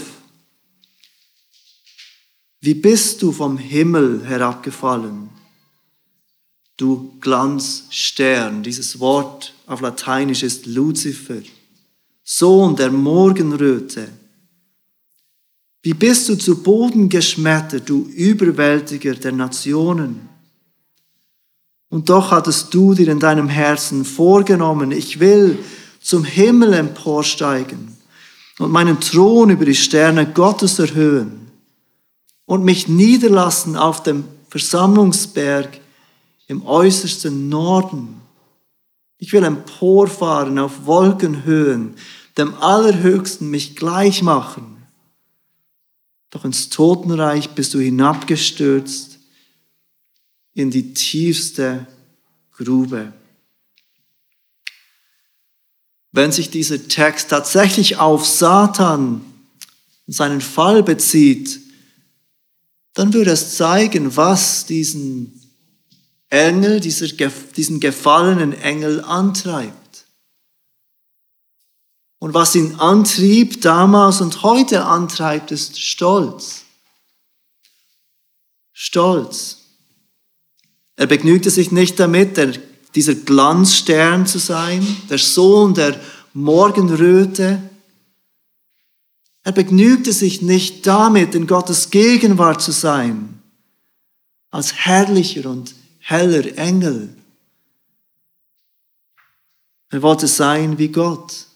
Wie 2.61 2.75
bist 2.75 3.21
du 3.23 3.33
vom 3.33 3.59
Himmel 3.59 4.25
herabgefallen, 4.25 5.31
du 6.77 7.19
Glanzstern? 7.21 8.63
Dieses 8.63 9.01
Wort 9.01 9.53
auf 9.67 9.81
Lateinisch 9.81 10.45
ist 10.45 10.67
Luzifer, 10.67 11.43
Sohn 12.23 12.77
der 12.77 12.93
Morgenröte. 12.93 14.11
Wie 15.83 15.95
bist 15.95 16.29
du 16.29 16.37
zu 16.37 16.63
Boden 16.63 17.09
geschmettert, 17.09 17.89
du 17.89 18.07
Überwältiger 18.11 19.17
der 19.17 19.33
Nationen? 19.33 20.29
Und 21.89 22.09
doch 22.09 22.31
hattest 22.31 22.73
du 22.73 22.95
dir 22.95 23.09
in 23.09 23.19
deinem 23.19 23.49
Herzen 23.49 24.05
vorgenommen, 24.05 24.93
ich 24.93 25.19
will 25.19 25.59
zum 26.05 26.25
Himmel 26.25 26.75
emporsteigen 26.75 27.97
und 28.59 28.71
meinen 28.71 29.01
Thron 29.01 29.49
über 29.49 29.65
die 29.65 29.75
Sterne 29.75 30.31
Gottes 30.31 30.79
erhöhen 30.79 31.51
und 32.45 32.63
mich 32.63 32.89
niederlassen 32.89 33.75
auf 33.75 34.03
dem 34.03 34.25
Versammlungsberg 34.51 35.81
im 36.47 36.65
äußersten 36.67 37.49
Norden. 37.49 38.21
Ich 39.17 39.33
will 39.33 39.45
emporfahren 39.45 40.59
auf 40.59 40.85
Wolkenhöhen, 40.85 41.95
dem 42.37 42.55
Allerhöchsten 42.57 43.51
mich 43.51 43.75
gleich 43.75 44.23
machen. 44.23 44.77
Doch 46.29 46.45
ins 46.45 46.69
Totenreich 46.69 47.51
bist 47.51 47.73
du 47.73 47.79
hinabgestürzt 47.79 49.21
in 50.53 50.71
die 50.71 50.93
tiefste 50.93 51.87
Grube. 52.53 53.15
Wenn 56.15 56.31
sich 56.31 56.49
dieser 56.49 56.87
Text 56.87 57.31
tatsächlich 57.31 57.97
auf 57.97 58.25
Satan 58.25 59.21
seinen 60.07 60.41
Fall 60.41 60.85
bezieht, 60.85 61.59
dann 62.93 63.13
würde 63.13 63.33
es 63.33 63.57
zeigen, 63.57 64.17
was 64.17 64.65
diesen 64.65 65.43
Engel, 66.29 66.79
dieser, 66.79 67.09
diesen 67.57 67.81
gefallenen 67.81 68.53
Engel 68.53 69.03
antreibt. 69.03 70.05
Und 72.21 72.33
was 72.33 72.55
ihn 72.55 72.77
antrieb 72.77 73.61
damals 73.61 74.21
und 74.21 74.45
heute 74.45 74.85
antreibt, 74.85 75.51
ist 75.51 75.81
Stolz. 75.81 76.63
Stolz. 78.73 79.63
Er 80.95 81.09
begnügte 81.09 81.51
sich 81.51 81.73
nicht 81.73 81.99
damit, 81.99 82.37
der 82.37 82.53
dieser 82.95 83.15
Glanzstern 83.15 84.27
zu 84.27 84.39
sein, 84.39 84.87
der 85.09 85.19
Sohn 85.19 85.75
der 85.75 85.99
Morgenröte. 86.33 87.63
Er 89.43 89.53
begnügte 89.53 90.13
sich 90.13 90.43
nicht 90.43 90.87
damit, 90.87 91.35
in 91.35 91.47
Gottes 91.47 91.91
Gegenwart 91.91 92.63
zu 92.63 92.73
sein, 92.73 93.43
als 94.51 94.73
herrlicher 94.73 95.49
und 95.51 95.75
heller 95.99 96.57
Engel. 96.57 97.15
Er 99.91 100.03
wollte 100.03 100.27
sein 100.27 100.79
wie 100.79 100.89
Gott. 100.89 101.47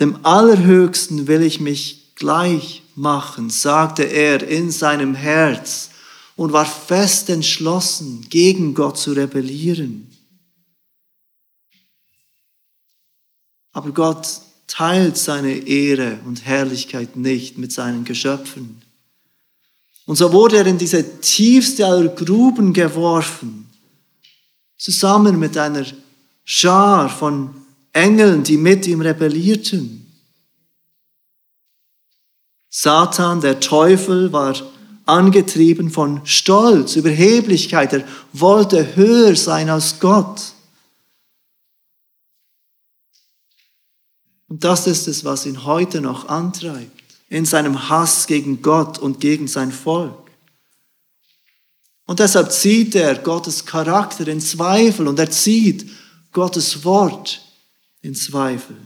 Dem 0.00 0.24
Allerhöchsten 0.24 1.26
will 1.26 1.42
ich 1.42 1.60
mich 1.60 2.14
gleich 2.16 2.82
machen, 2.94 3.50
sagte 3.50 4.04
er 4.04 4.46
in 4.46 4.70
seinem 4.70 5.14
Herz 5.14 5.90
und 6.36 6.52
war 6.52 6.66
fest 6.66 7.28
entschlossen, 7.30 8.26
gegen 8.28 8.74
Gott 8.74 8.98
zu 8.98 9.12
rebellieren. 9.12 10.10
Aber 13.72 13.92
Gott 13.92 14.40
teilt 14.66 15.16
seine 15.16 15.52
Ehre 15.52 16.20
und 16.24 16.44
Herrlichkeit 16.44 17.16
nicht 17.16 17.58
mit 17.58 17.72
seinen 17.72 18.04
Geschöpfen. 18.04 18.82
Und 20.06 20.16
so 20.16 20.32
wurde 20.32 20.58
er 20.58 20.66
in 20.66 20.78
diese 20.78 21.20
tiefste 21.20 21.86
aller 21.86 22.08
Gruben 22.08 22.72
geworfen, 22.72 23.70
zusammen 24.76 25.38
mit 25.38 25.56
einer 25.56 25.86
Schar 26.44 27.08
von 27.08 27.54
Engeln, 27.92 28.42
die 28.42 28.56
mit 28.56 28.86
ihm 28.86 29.00
rebellierten. 29.00 30.06
Satan, 32.68 33.40
der 33.42 33.60
Teufel, 33.60 34.32
war 34.32 34.54
angetrieben 35.06 35.90
von 35.90 36.24
Stolz, 36.24 36.96
Überheblichkeit. 36.96 37.92
Er 37.92 38.04
wollte 38.32 38.96
höher 38.96 39.36
sein 39.36 39.68
als 39.68 39.98
Gott. 40.00 40.52
Und 44.48 44.64
das 44.64 44.86
ist 44.86 45.08
es, 45.08 45.24
was 45.24 45.46
ihn 45.46 45.64
heute 45.64 46.00
noch 46.00 46.28
antreibt, 46.28 47.02
in 47.28 47.46
seinem 47.46 47.88
Hass 47.88 48.26
gegen 48.26 48.60
Gott 48.60 48.98
und 48.98 49.18
gegen 49.20 49.48
sein 49.48 49.72
Volk. 49.72 50.30
Und 52.04 52.18
deshalb 52.18 52.52
zieht 52.52 52.94
er 52.94 53.14
Gottes 53.14 53.64
Charakter 53.64 54.28
in 54.28 54.40
Zweifel 54.40 55.08
und 55.08 55.18
er 55.18 55.30
zieht 55.30 55.90
Gottes 56.32 56.84
Wort 56.84 57.40
in 58.02 58.14
Zweifel. 58.14 58.76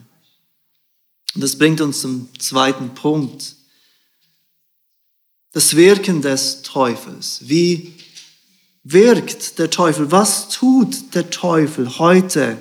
Und 1.35 1.41
das 1.41 1.57
bringt 1.57 1.81
uns 1.81 2.01
zum 2.01 2.29
zweiten 2.39 2.95
Punkt 2.95 3.57
das 5.57 5.75
Wirken 5.75 6.21
des 6.21 6.61
Teufels. 6.61 7.39
Wie 7.45 7.95
wirkt 8.85 9.59
der 9.59 9.71
Teufel? 9.71 10.13
Was 10.13 10.51
tut 10.51 11.15
der 11.15 11.31
Teufel 11.31 11.99
heute 11.99 12.59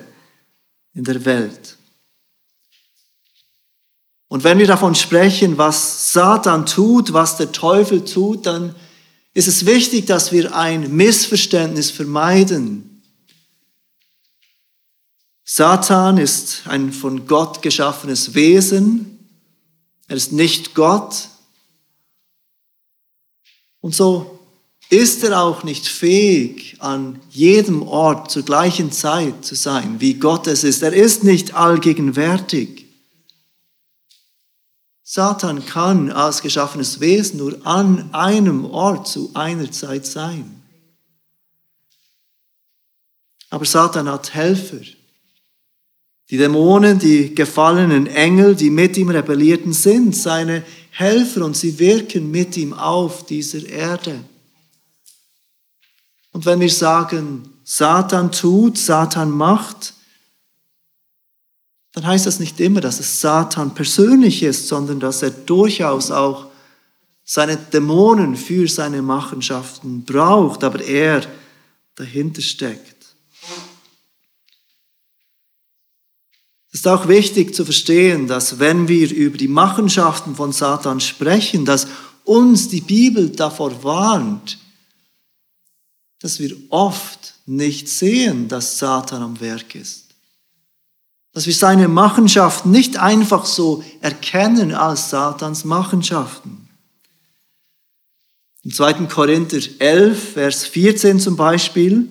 in 0.94 1.04
der 1.04 1.26
Welt? 1.26 1.76
Und 4.28 4.44
wenn 4.44 4.58
wir 4.58 4.66
davon 4.66 4.94
sprechen, 4.94 5.58
was 5.58 6.14
Satan 6.14 6.64
tut, 6.64 7.12
was 7.12 7.36
der 7.36 7.52
Teufel 7.52 8.02
tut, 8.02 8.46
dann 8.46 8.74
ist 9.34 9.46
es 9.46 9.66
wichtig, 9.66 10.06
dass 10.06 10.32
wir 10.32 10.56
ein 10.56 10.96
Missverständnis 10.96 11.90
vermeiden. 11.90 13.02
Satan 15.44 16.16
ist 16.16 16.62
ein 16.64 16.94
von 16.94 17.26
Gott 17.26 17.60
geschaffenes 17.60 18.32
Wesen. 18.32 19.18
Er 20.08 20.16
ist 20.16 20.32
nicht 20.32 20.74
Gott. 20.74 21.28
Und 23.86 23.94
so 23.94 24.40
ist 24.90 25.22
er 25.22 25.40
auch 25.40 25.62
nicht 25.62 25.86
fähig, 25.86 26.74
an 26.80 27.20
jedem 27.30 27.82
Ort 27.84 28.32
zur 28.32 28.42
gleichen 28.42 28.90
Zeit 28.90 29.44
zu 29.44 29.54
sein, 29.54 30.00
wie 30.00 30.14
Gott 30.14 30.48
es 30.48 30.64
ist. 30.64 30.82
Er 30.82 30.92
ist 30.92 31.22
nicht 31.22 31.54
allgegenwärtig. 31.54 32.86
Satan 35.04 35.64
kann 35.64 36.10
als 36.10 36.42
geschaffenes 36.42 36.98
Wesen 36.98 37.38
nur 37.38 37.64
an 37.64 38.12
einem 38.12 38.64
Ort 38.64 39.06
zu 39.06 39.30
einer 39.34 39.70
Zeit 39.70 40.04
sein. 40.04 40.60
Aber 43.50 43.66
Satan 43.66 44.08
hat 44.08 44.34
Helfer. 44.34 44.84
Die 46.30 46.38
Dämonen, 46.38 46.98
die 46.98 47.34
gefallenen 47.34 48.06
Engel, 48.06 48.56
die 48.56 48.70
mit 48.70 48.96
ihm 48.96 49.10
rebellierten, 49.10 49.72
sind 49.72 50.16
seine 50.16 50.64
Helfer 50.90 51.44
und 51.44 51.56
sie 51.56 51.78
wirken 51.78 52.30
mit 52.30 52.56
ihm 52.56 52.72
auf 52.72 53.26
dieser 53.26 53.64
Erde. 53.64 54.24
Und 56.32 56.44
wenn 56.44 56.60
wir 56.60 56.70
sagen, 56.70 57.48
Satan 57.64 58.32
tut, 58.32 58.76
Satan 58.76 59.30
macht, 59.30 59.94
dann 61.92 62.06
heißt 62.06 62.26
das 62.26 62.40
nicht 62.40 62.60
immer, 62.60 62.80
dass 62.80 63.00
es 63.00 63.20
Satan 63.20 63.72
persönlich 63.72 64.42
ist, 64.42 64.68
sondern 64.68 65.00
dass 65.00 65.22
er 65.22 65.30
durchaus 65.30 66.10
auch 66.10 66.46
seine 67.24 67.56
Dämonen 67.56 68.36
für 68.36 68.68
seine 68.68 69.00
Machenschaften 69.00 70.04
braucht, 70.04 70.62
aber 70.62 70.84
er 70.84 71.22
dahinter 71.94 72.42
steckt. 72.42 72.96
Es 76.65 76.65
ist 76.76 76.86
auch 76.86 77.08
wichtig 77.08 77.54
zu 77.54 77.64
verstehen, 77.64 78.26
dass 78.26 78.58
wenn 78.58 78.86
wir 78.86 79.10
über 79.10 79.38
die 79.38 79.48
Machenschaften 79.48 80.34
von 80.34 80.52
Satan 80.52 81.00
sprechen, 81.00 81.64
dass 81.64 81.86
uns 82.24 82.68
die 82.68 82.82
Bibel 82.82 83.30
davor 83.30 83.82
warnt, 83.82 84.58
dass 86.20 86.38
wir 86.38 86.54
oft 86.68 87.32
nicht 87.46 87.88
sehen, 87.88 88.48
dass 88.48 88.78
Satan 88.78 89.22
am 89.22 89.40
Werk 89.40 89.74
ist. 89.74 90.08
Dass 91.32 91.46
wir 91.46 91.54
seine 91.54 91.88
Machenschaften 91.88 92.72
nicht 92.72 92.98
einfach 92.98 93.46
so 93.46 93.82
erkennen 94.02 94.74
als 94.74 95.08
Satans 95.08 95.64
Machenschaften. 95.64 96.68
Im 98.64 98.72
2. 98.74 99.06
Korinther 99.06 99.60
11, 99.78 100.32
Vers 100.34 100.66
14 100.66 101.20
zum 101.20 101.36
Beispiel, 101.36 102.06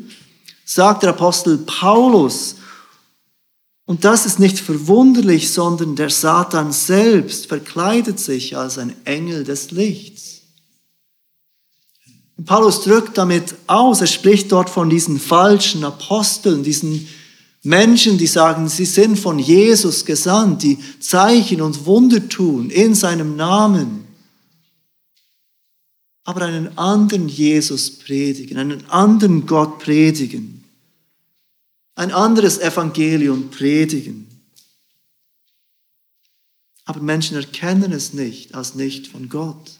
sagt 0.63 1.04
der 1.04 1.12
Apostel 1.12 1.60
Paulus, 1.60 2.56
und 3.86 4.04
das 4.04 4.26
ist 4.26 4.39
nicht 4.39 4.60
verwunderlich, 4.60 5.52
sondern 5.52 5.95
der 5.95 6.10
Satan 6.10 6.71
selbst 6.71 7.45
verkleidet 7.45 8.19
sich 8.19 8.58
als 8.58 8.80
ein 8.80 8.95
Engel 9.06 9.43
des 9.43 9.69
Lichts. 9.71 10.41
Und 12.38 12.45
Paulus 12.45 12.82
drückt 12.82 13.17
damit 13.17 13.56
aus, 13.67 14.02
er 14.02 14.08
spricht 14.08 14.52
dort 14.52 14.69
von 14.69 14.89
diesen 14.89 15.19
falschen 15.19 15.84
Aposteln, 15.84 16.63
diesen 16.63 17.08
Menschen, 17.62 18.17
die 18.17 18.28
sagen, 18.28 18.67
sie 18.67 18.86
sind 18.86 19.17
von 19.17 19.39
Jesus 19.39 20.04
gesandt, 20.04 20.63
die 20.63 20.78
Zeichen 21.00 21.62
und 21.62 21.86
Wunder 21.86 22.28
tun 22.28 22.69
in 22.71 22.95
seinem 22.95 23.36
Namen, 23.36 24.06
aber 26.24 26.41
einen 26.41 26.76
anderen 26.78 27.30
Jesus 27.30 28.00
predigen, 28.00 28.58
einen 28.58 28.89
anderen 28.89 29.45
Gott 29.45 29.80
predigen 29.80 30.55
ein 31.95 32.12
anderes 32.12 32.60
Evangelium 32.60 33.49
predigen. 33.49 34.27
Aber 36.84 37.01
Menschen 37.01 37.36
erkennen 37.36 37.91
es 37.91 38.13
nicht 38.13 38.53
als 38.53 38.75
nicht 38.75 39.08
von 39.08 39.27
Gott. 39.27 39.79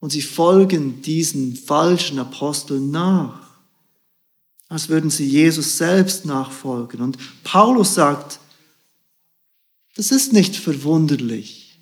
Und 0.00 0.10
sie 0.10 0.22
folgen 0.22 1.00
diesen 1.02 1.54
falschen 1.54 2.18
Aposteln 2.18 2.90
nach, 2.90 3.40
als 4.68 4.88
würden 4.88 5.10
sie 5.10 5.28
Jesus 5.28 5.76
selbst 5.76 6.24
nachfolgen. 6.24 7.00
Und 7.00 7.18
Paulus 7.44 7.94
sagt, 7.94 8.40
das 9.94 10.10
ist 10.10 10.32
nicht 10.32 10.56
verwunderlich, 10.56 11.78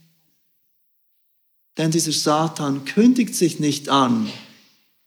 denn 1.79 1.93
dieser 1.93 2.13
Satan 2.13 2.85
kündigt 2.85 3.35
sich 3.35 3.61
nicht 3.61 3.89
an, 3.89 4.31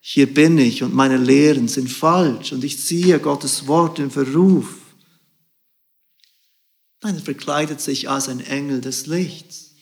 hier 0.06 0.32
bin 0.34 0.58
ich 0.58 0.84
und 0.84 0.94
meine 0.94 1.16
Lehren 1.16 1.70
sind 1.70 1.90
falsch 1.90 2.52
und 2.52 2.66
ich 2.66 2.78
ziehe 2.78 3.22
Gottes 3.22 3.68
Wort 3.68 4.00
in 4.00 4.12
Verruf. 4.12 4.76
Nein, 7.02 7.16
er 7.16 7.22
verkleidet 7.22 7.80
sich 7.80 8.10
als 8.10 8.28
ein 8.28 8.42
Engel 8.42 8.82
des 8.82 9.06
Lichts. 9.06 9.76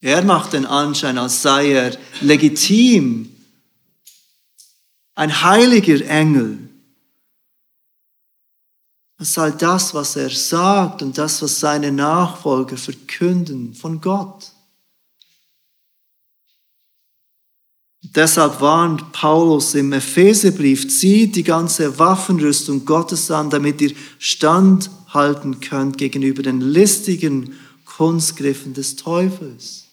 Er 0.00 0.22
macht 0.22 0.52
den 0.52 0.66
Anschein, 0.66 1.18
als 1.18 1.42
sei 1.42 1.72
er 1.72 1.98
legitim, 2.20 3.34
ein 5.16 5.42
heiliger 5.42 6.00
Engel. 6.06 6.68
Es 9.18 9.34
sei 9.34 9.50
das, 9.50 9.94
was 9.94 10.14
er 10.14 10.30
sagt 10.30 11.02
und 11.02 11.18
das, 11.18 11.42
was 11.42 11.58
seine 11.58 11.90
Nachfolger 11.90 12.76
verkünden 12.76 13.74
von 13.74 14.00
Gott. 14.00 14.51
Deshalb 18.14 18.60
warnt 18.60 19.12
Paulus 19.12 19.74
im 19.74 19.92
Epheserbrief, 19.92 20.86
zieht 20.88 21.34
die 21.34 21.44
ganze 21.44 21.98
Waffenrüstung 21.98 22.84
Gottes 22.84 23.30
an, 23.30 23.48
damit 23.48 23.80
ihr 23.80 23.94
standhalten 24.18 25.60
könnt 25.60 25.96
gegenüber 25.96 26.42
den 26.42 26.60
listigen 26.60 27.54
Kunstgriffen 27.86 28.74
des 28.74 28.96
Teufels. 28.96 29.86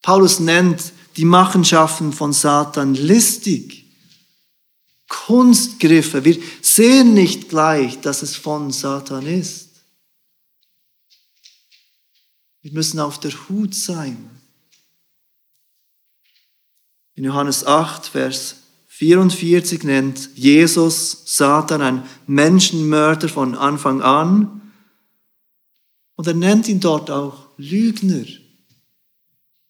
Paulus 0.00 0.40
nennt 0.40 0.94
die 1.16 1.26
Machenschaften 1.26 2.12
von 2.14 2.32
Satan 2.32 2.94
listig. 2.94 3.84
Kunstgriffe. 5.08 6.24
Wir 6.24 6.38
sehen 6.62 7.12
nicht 7.12 7.50
gleich, 7.50 8.00
dass 8.00 8.22
es 8.22 8.36
von 8.36 8.70
Satan 8.70 9.26
ist. 9.26 9.68
Wir 12.62 12.72
müssen 12.72 12.98
auf 12.98 13.20
der 13.20 13.32
Hut 13.48 13.74
sein. 13.74 14.39
In 17.20 17.26
Johannes 17.26 17.66
8, 17.66 18.06
Vers 18.06 18.56
44 18.86 19.84
nennt 19.84 20.30
Jesus 20.36 21.20
Satan 21.26 21.82
ein 21.82 22.02
Menschenmörder 22.26 23.28
von 23.28 23.54
Anfang 23.54 24.00
an. 24.00 24.72
Und 26.16 26.26
er 26.26 26.32
nennt 26.32 26.66
ihn 26.66 26.80
dort 26.80 27.10
auch 27.10 27.48
Lügner. 27.58 28.24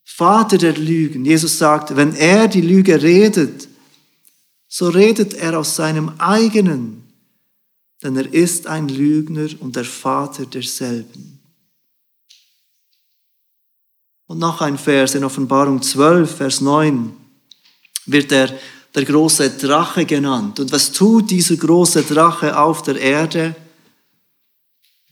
Vater 0.05 0.59
der 0.59 0.75
Lügen. 0.75 1.25
Jesus 1.25 1.59
sagt, 1.59 1.97
wenn 1.97 2.15
er 2.15 2.47
die 2.47 2.61
Lüge 2.61 3.03
redet, 3.03 3.67
so 4.69 4.89
redet 4.89 5.35
er 5.35 5.59
aus 5.59 5.75
seinem 5.75 6.11
eigenen, 6.19 7.03
denn 8.01 8.15
er 8.15 8.33
ist 8.33 8.69
ein 8.69 8.89
Lügner 8.89 9.49
und 9.59 9.75
der 9.75 9.85
Vater 9.85 10.47
derselben. 10.47 11.41
Und 14.29 14.39
noch 14.39 14.61
ein 14.61 14.79
Vers 14.79 15.17
in 15.17 15.25
Offenbarung 15.25 15.83
12, 15.83 16.37
Vers 16.37 16.61
9 16.61 17.17
wird 18.13 18.33
er 18.33 18.59
der 18.95 19.05
große 19.05 19.51
Drache 19.51 20.05
genannt. 20.05 20.59
Und 20.61 20.73
was 20.73 20.93
tut 20.93 21.31
dieser 21.31 21.57
große 21.57 22.03
Drache 22.03 22.59
auf 22.59 22.83
der 22.83 22.97
Erde? 22.97 23.55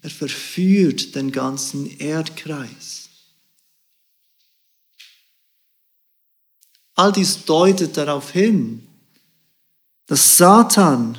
Er 0.02 0.10
verführt 0.10 1.14
den 1.14 1.32
ganzen 1.32 1.98
Erdkreis. 1.98 3.08
All 6.94 7.12
dies 7.12 7.44
deutet 7.44 7.96
darauf 7.96 8.32
hin, 8.32 8.86
dass 10.06 10.36
Satan 10.36 11.16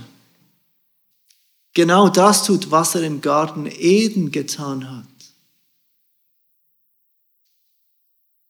genau 1.73 2.09
das 2.09 2.43
tut, 2.43 2.69
was 2.69 2.95
er 2.95 3.03
im 3.03 3.21
Garten 3.21 3.65
Eden 3.65 4.31
getan 4.31 4.89
hat. 4.89 5.08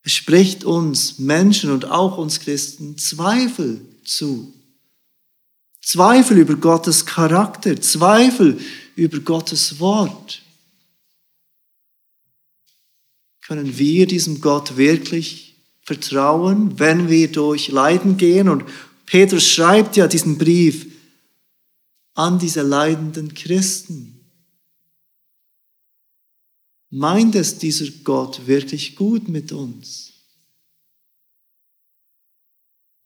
Spricht 0.10 0.64
uns 0.64 1.20
Menschen 1.20 1.72
und 1.72 1.86
auch 1.86 2.18
uns 2.18 2.40
Christen 2.40 2.98
Zweifel 2.98 3.82
zu. 4.04 4.54
Zweifel 5.82 6.38
über 6.38 6.56
Gottes 6.56 7.06
Charakter, 7.06 7.80
Zweifel 7.82 8.60
über 8.96 9.20
Gottes 9.20 9.80
Wort. 9.80 10.42
Können 13.42 13.78
wir 13.78 14.06
diesem 14.06 14.42
Gott 14.42 14.78
wirklich 14.78 15.56
vertrauen, 15.82 16.78
wenn 16.78 17.10
wir 17.10 17.32
durch 17.32 17.70
Leiden 17.70 18.18
gehen? 18.18 18.50
Und 18.50 18.64
Petrus 19.08 19.50
schreibt 19.50 19.98
ja 19.98 20.08
diesen 20.08 20.38
Brief 20.38 20.86
an 22.14 22.38
diese 22.38 22.62
leidenden 22.62 23.34
Christen. 23.34 24.19
Meint 26.92 27.36
es 27.36 27.58
dieser 27.58 27.90
Gott 28.04 28.48
wirklich 28.48 28.96
gut 28.96 29.28
mit 29.28 29.52
uns? 29.52 30.10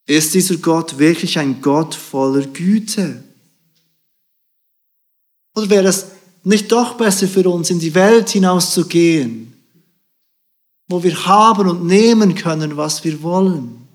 Ist 0.05 0.33
dieser 0.33 0.57
Gott 0.57 0.97
wirklich 0.97 1.37
ein 1.39 1.61
Gott 1.61 1.95
voller 1.95 2.45
Güte? 2.47 3.23
Oder 5.55 5.69
wäre 5.69 5.87
es 5.87 6.07
nicht 6.43 6.71
doch 6.71 6.95
besser 6.97 7.27
für 7.27 7.47
uns, 7.49 7.69
in 7.69 7.79
die 7.79 7.93
Welt 7.93 8.29
hinauszugehen, 8.29 9.53
wo 10.87 11.03
wir 11.03 11.25
haben 11.25 11.69
und 11.69 11.85
nehmen 11.85 12.35
können, 12.35 12.75
was 12.75 13.03
wir 13.03 13.21
wollen? 13.21 13.87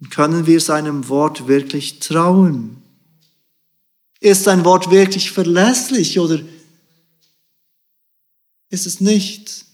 Und 0.00 0.10
können 0.10 0.46
wir 0.46 0.60
seinem 0.60 1.08
Wort 1.08 1.46
wirklich 1.46 1.98
trauen? 2.00 2.82
Ist 4.18 4.44
sein 4.44 4.64
Wort 4.64 4.90
wirklich 4.90 5.30
verlässlich 5.30 6.18
oder 6.18 6.40
ist 8.70 8.86
es 8.86 9.00
nicht 9.00 9.66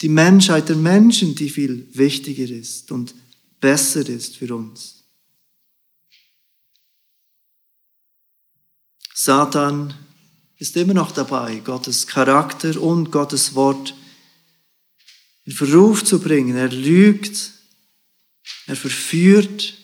die 0.00 0.08
Menschheit 0.08 0.68
der 0.68 0.76
Menschen, 0.76 1.34
die 1.34 1.48
viel 1.48 1.88
wichtiger 1.92 2.48
ist 2.54 2.92
und 2.92 3.14
besser 3.58 4.06
ist 4.08 4.36
für 4.36 4.54
uns. 4.54 5.04
Satan 9.14 9.94
ist 10.58 10.76
immer 10.76 10.94
noch 10.94 11.12
dabei, 11.12 11.56
Gottes 11.56 12.06
Charakter 12.06 12.80
und 12.80 13.10
Gottes 13.10 13.54
Wort 13.54 13.94
in 15.44 15.52
Verruf 15.52 16.04
zu 16.04 16.20
bringen. 16.20 16.56
Er 16.56 16.68
lügt, 16.68 17.52
er 18.66 18.76
verführt, 18.76 19.74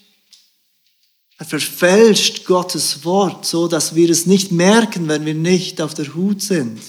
er 1.39 1.47
verfälscht 1.47 2.45
Gottes 2.45 3.05
Wort, 3.05 3.47
so 3.47 3.69
dass 3.69 3.95
wir 3.95 4.11
es 4.11 4.27
nicht 4.27 4.53
merken, 4.53 5.09
wenn 5.09 5.25
wir 5.25 5.35
nicht 5.35 5.81
auf 5.81 5.95
der 5.95 6.15
Hut 6.15 6.43
sind. 6.43 6.81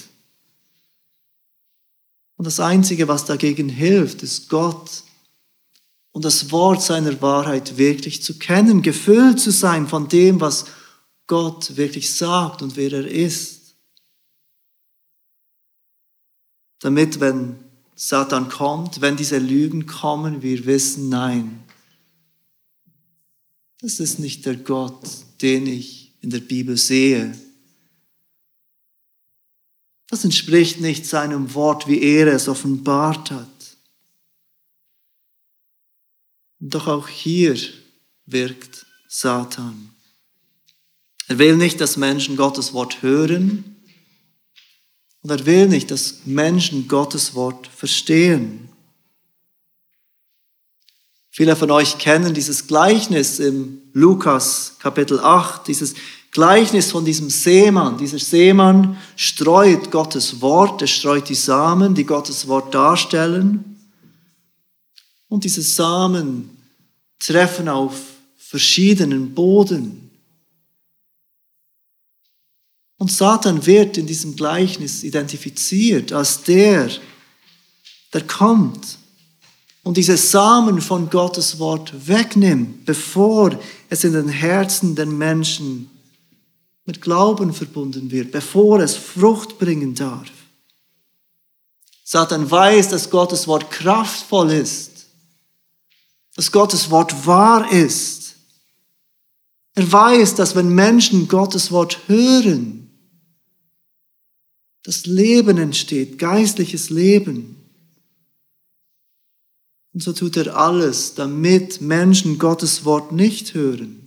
Und 2.42 2.46
das 2.46 2.58
Einzige, 2.58 3.06
was 3.06 3.24
dagegen 3.24 3.68
hilft, 3.68 4.24
ist 4.24 4.48
Gott 4.48 5.04
und 6.10 6.24
das 6.24 6.50
Wort 6.50 6.82
seiner 6.82 7.22
Wahrheit 7.22 7.78
wirklich 7.78 8.20
zu 8.20 8.36
kennen, 8.36 8.82
gefüllt 8.82 9.38
zu 9.38 9.52
sein 9.52 9.86
von 9.86 10.08
dem, 10.08 10.40
was 10.40 10.64
Gott 11.28 11.76
wirklich 11.76 12.12
sagt 12.12 12.60
und 12.60 12.74
wer 12.74 12.94
er 12.94 13.06
ist. 13.06 13.76
Damit, 16.80 17.20
wenn 17.20 17.60
Satan 17.94 18.48
kommt, 18.48 19.00
wenn 19.00 19.16
diese 19.16 19.38
Lügen 19.38 19.86
kommen, 19.86 20.42
wir 20.42 20.66
wissen, 20.66 21.10
nein, 21.10 21.62
das 23.80 24.00
ist 24.00 24.18
nicht 24.18 24.46
der 24.46 24.56
Gott, 24.56 25.08
den 25.42 25.68
ich 25.68 26.12
in 26.22 26.30
der 26.30 26.40
Bibel 26.40 26.76
sehe. 26.76 27.38
Das 30.12 30.24
entspricht 30.24 30.78
nicht 30.78 31.06
seinem 31.06 31.54
Wort, 31.54 31.88
wie 31.88 32.02
er 32.02 32.26
es 32.26 32.46
offenbart 32.46 33.30
hat. 33.30 33.76
Doch 36.60 36.86
auch 36.86 37.08
hier 37.08 37.58
wirkt 38.26 38.84
Satan. 39.08 39.94
Er 41.28 41.38
will 41.38 41.56
nicht, 41.56 41.80
dass 41.80 41.96
Menschen 41.96 42.36
Gottes 42.36 42.74
Wort 42.74 43.00
hören 43.00 43.74
und 45.22 45.30
er 45.30 45.46
will 45.46 45.66
nicht, 45.66 45.90
dass 45.90 46.26
Menschen 46.26 46.88
Gottes 46.88 47.34
Wort 47.34 47.66
verstehen. 47.68 48.68
Viele 51.30 51.56
von 51.56 51.70
euch 51.70 51.96
kennen 51.96 52.34
dieses 52.34 52.66
Gleichnis 52.66 53.38
im 53.38 53.80
Lukas 53.94 54.76
Kapitel 54.78 55.20
8, 55.20 55.66
dieses 55.66 55.94
Gleichnis 56.32 56.90
von 56.90 57.04
diesem 57.04 57.30
Seemann. 57.30 57.98
Dieser 57.98 58.18
Seemann 58.18 58.98
streut 59.16 59.90
Gottes 59.90 60.40
Wort, 60.40 60.80
er 60.80 60.88
streut 60.88 61.28
die 61.28 61.34
Samen, 61.34 61.94
die 61.94 62.04
Gottes 62.04 62.48
Wort 62.48 62.74
darstellen. 62.74 63.78
Und 65.28 65.44
diese 65.44 65.62
Samen 65.62 66.50
treffen 67.18 67.68
auf 67.68 67.94
verschiedenen 68.36 69.34
Boden. 69.34 70.10
Und 72.98 73.12
Satan 73.12 73.64
wird 73.66 73.98
in 73.98 74.06
diesem 74.06 74.34
Gleichnis 74.34 75.04
identifiziert 75.04 76.12
als 76.12 76.42
der, 76.42 76.90
der 78.12 78.26
kommt 78.26 78.98
und 79.84 79.96
diese 79.96 80.16
Samen 80.16 80.80
von 80.80 81.10
Gottes 81.10 81.58
Wort 81.58 81.92
wegnimmt, 82.06 82.84
bevor 82.84 83.58
es 83.90 84.04
in 84.04 84.12
den 84.12 84.28
Herzen 84.28 84.94
der 84.94 85.06
Menschen 85.06 85.90
mit 86.84 87.00
Glauben 87.00 87.52
verbunden 87.52 88.10
wird, 88.10 88.32
bevor 88.32 88.80
es 88.80 88.96
Frucht 88.96 89.58
bringen 89.58 89.94
darf. 89.94 90.30
Satan 92.04 92.50
weiß, 92.50 92.88
dass 92.88 93.10
Gottes 93.10 93.46
Wort 93.46 93.70
kraftvoll 93.70 94.50
ist, 94.50 95.06
dass 96.34 96.50
Gottes 96.50 96.90
Wort 96.90 97.26
wahr 97.26 97.70
ist. 97.72 98.34
Er 99.74 99.90
weiß, 99.90 100.34
dass 100.34 100.54
wenn 100.54 100.74
Menschen 100.74 101.28
Gottes 101.28 101.70
Wort 101.70 102.00
hören, 102.08 102.90
das 104.82 105.06
Leben 105.06 105.58
entsteht, 105.58 106.18
geistliches 106.18 106.90
Leben. 106.90 107.56
Und 109.94 110.02
so 110.02 110.12
tut 110.12 110.36
er 110.36 110.56
alles, 110.56 111.14
damit 111.14 111.80
Menschen 111.80 112.38
Gottes 112.38 112.84
Wort 112.84 113.12
nicht 113.12 113.54
hören 113.54 114.01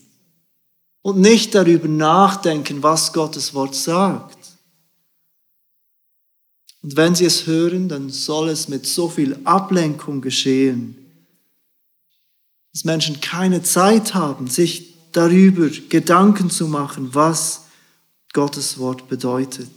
und 1.06 1.20
nicht 1.20 1.54
darüber 1.54 1.88
nachdenken, 1.88 2.82
was 2.82 3.14
Gottes 3.14 3.54
Wort 3.54 3.76
sagt. 3.76 4.40
Und 6.82 6.96
wenn 6.96 7.14
sie 7.14 7.26
es 7.26 7.46
hören, 7.46 7.88
dann 7.88 8.10
soll 8.10 8.50
es 8.50 8.70
mit 8.70 8.88
so 8.88 9.08
viel 9.08 9.40
Ablenkung 9.44 10.22
geschehen, 10.22 10.96
dass 12.74 12.86
Menschen 12.86 13.22
keine 13.22 13.62
Zeit 13.62 14.16
haben, 14.16 14.48
sich 14.48 14.96
darüber 15.12 15.70
Gedanken 15.90 16.50
zu 16.50 16.68
machen, 16.68 17.14
was 17.14 17.66
Gottes 18.34 18.80
Wort 18.80 19.08
bedeutet. 19.08 19.70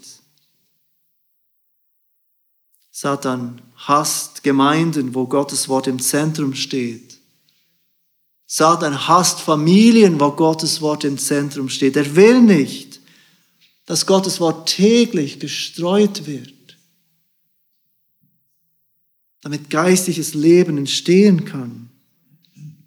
Satan 2.91 3.61
hasst 3.77 4.43
Gemeinden, 4.43 5.15
wo 5.15 5.27
Gottes 5.27 5.69
Wort 5.69 5.89
im 5.89 5.99
Zentrum 5.99 6.55
steht. 6.55 7.08
Satan 8.51 9.07
hasst 9.07 9.41
Familien, 9.41 10.19
wo 10.19 10.33
Gottes 10.33 10.81
Wort 10.81 11.05
im 11.05 11.19
Zentrum 11.19 11.69
steht. 11.69 11.97
Er 11.97 12.17
will 12.17 12.41
nicht, 12.41 12.99
dass 13.85 14.07
Gottes 14.07 14.41
Wort 14.41 14.71
täglich 14.71 15.39
gestreut 15.39 16.27
wird, 16.27 16.79
damit 19.43 19.69
geistliches 19.69 20.33
Leben 20.33 20.79
entstehen 20.79 21.45
kann, 21.45 21.91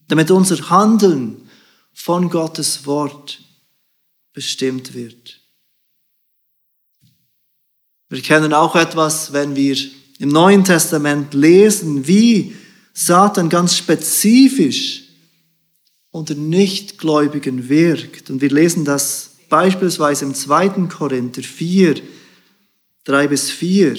damit 0.08 0.32
unser 0.32 0.72
Handeln 0.72 1.48
von 1.94 2.32
Gottes 2.32 2.88
Wort 2.88 3.44
bestimmt 4.34 4.96
wird. 4.96 5.42
Wir 8.10 8.22
kennen 8.24 8.52
auch 8.52 8.76
etwas, 8.76 9.32
wenn 9.32 9.56
wir 9.56 9.78
im 10.18 10.30
Neuen 10.30 10.64
Testament 10.64 11.36
lesen, 11.36 12.08
wie 12.08 12.56
Satan 12.94 13.48
ganz 13.48 13.78
spezifisch 13.78 15.01
unter 16.12 16.36
Nichtgläubigen 16.36 17.70
wirkt. 17.70 18.30
Und 18.30 18.42
wir 18.42 18.50
lesen 18.50 18.86
das 18.86 19.32
beispielsweise 19.50 20.26
im 20.26 20.36
2. 20.36 20.88
Korinther 20.88 21.44
4, 21.44 22.02
3 23.06 23.28
bis 23.28 23.50
4. 23.50 23.98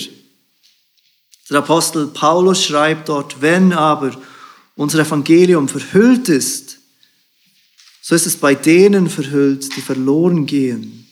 Der 1.51 1.59
Apostel 1.59 2.07
Paulus 2.09 2.64
schreibt 2.64 3.09
dort, 3.09 3.40
wenn 3.42 3.72
aber 3.72 4.16
unser 4.77 5.01
Evangelium 5.01 5.68
verhüllt 5.68 6.29
ist, 6.29 6.79
so 8.01 8.14
ist 8.14 8.27
es 8.27 8.37
bei 8.37 8.55
denen 8.55 9.09
verhüllt, 9.09 9.77
die 9.77 9.81
verloren 9.81 10.46
gehen, 10.46 11.07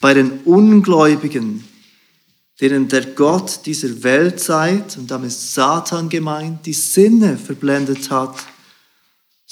bei 0.00 0.14
den 0.14 0.40
Ungläubigen, 0.44 1.64
denen 2.60 2.88
der 2.88 3.04
Gott 3.04 3.60
dieser 3.66 4.02
Weltzeit, 4.02 4.96
und 4.96 5.10
damit 5.10 5.32
Satan 5.32 6.08
gemeint, 6.08 6.64
die 6.66 6.72
Sinne 6.72 7.36
verblendet 7.36 8.10
hat, 8.10 8.36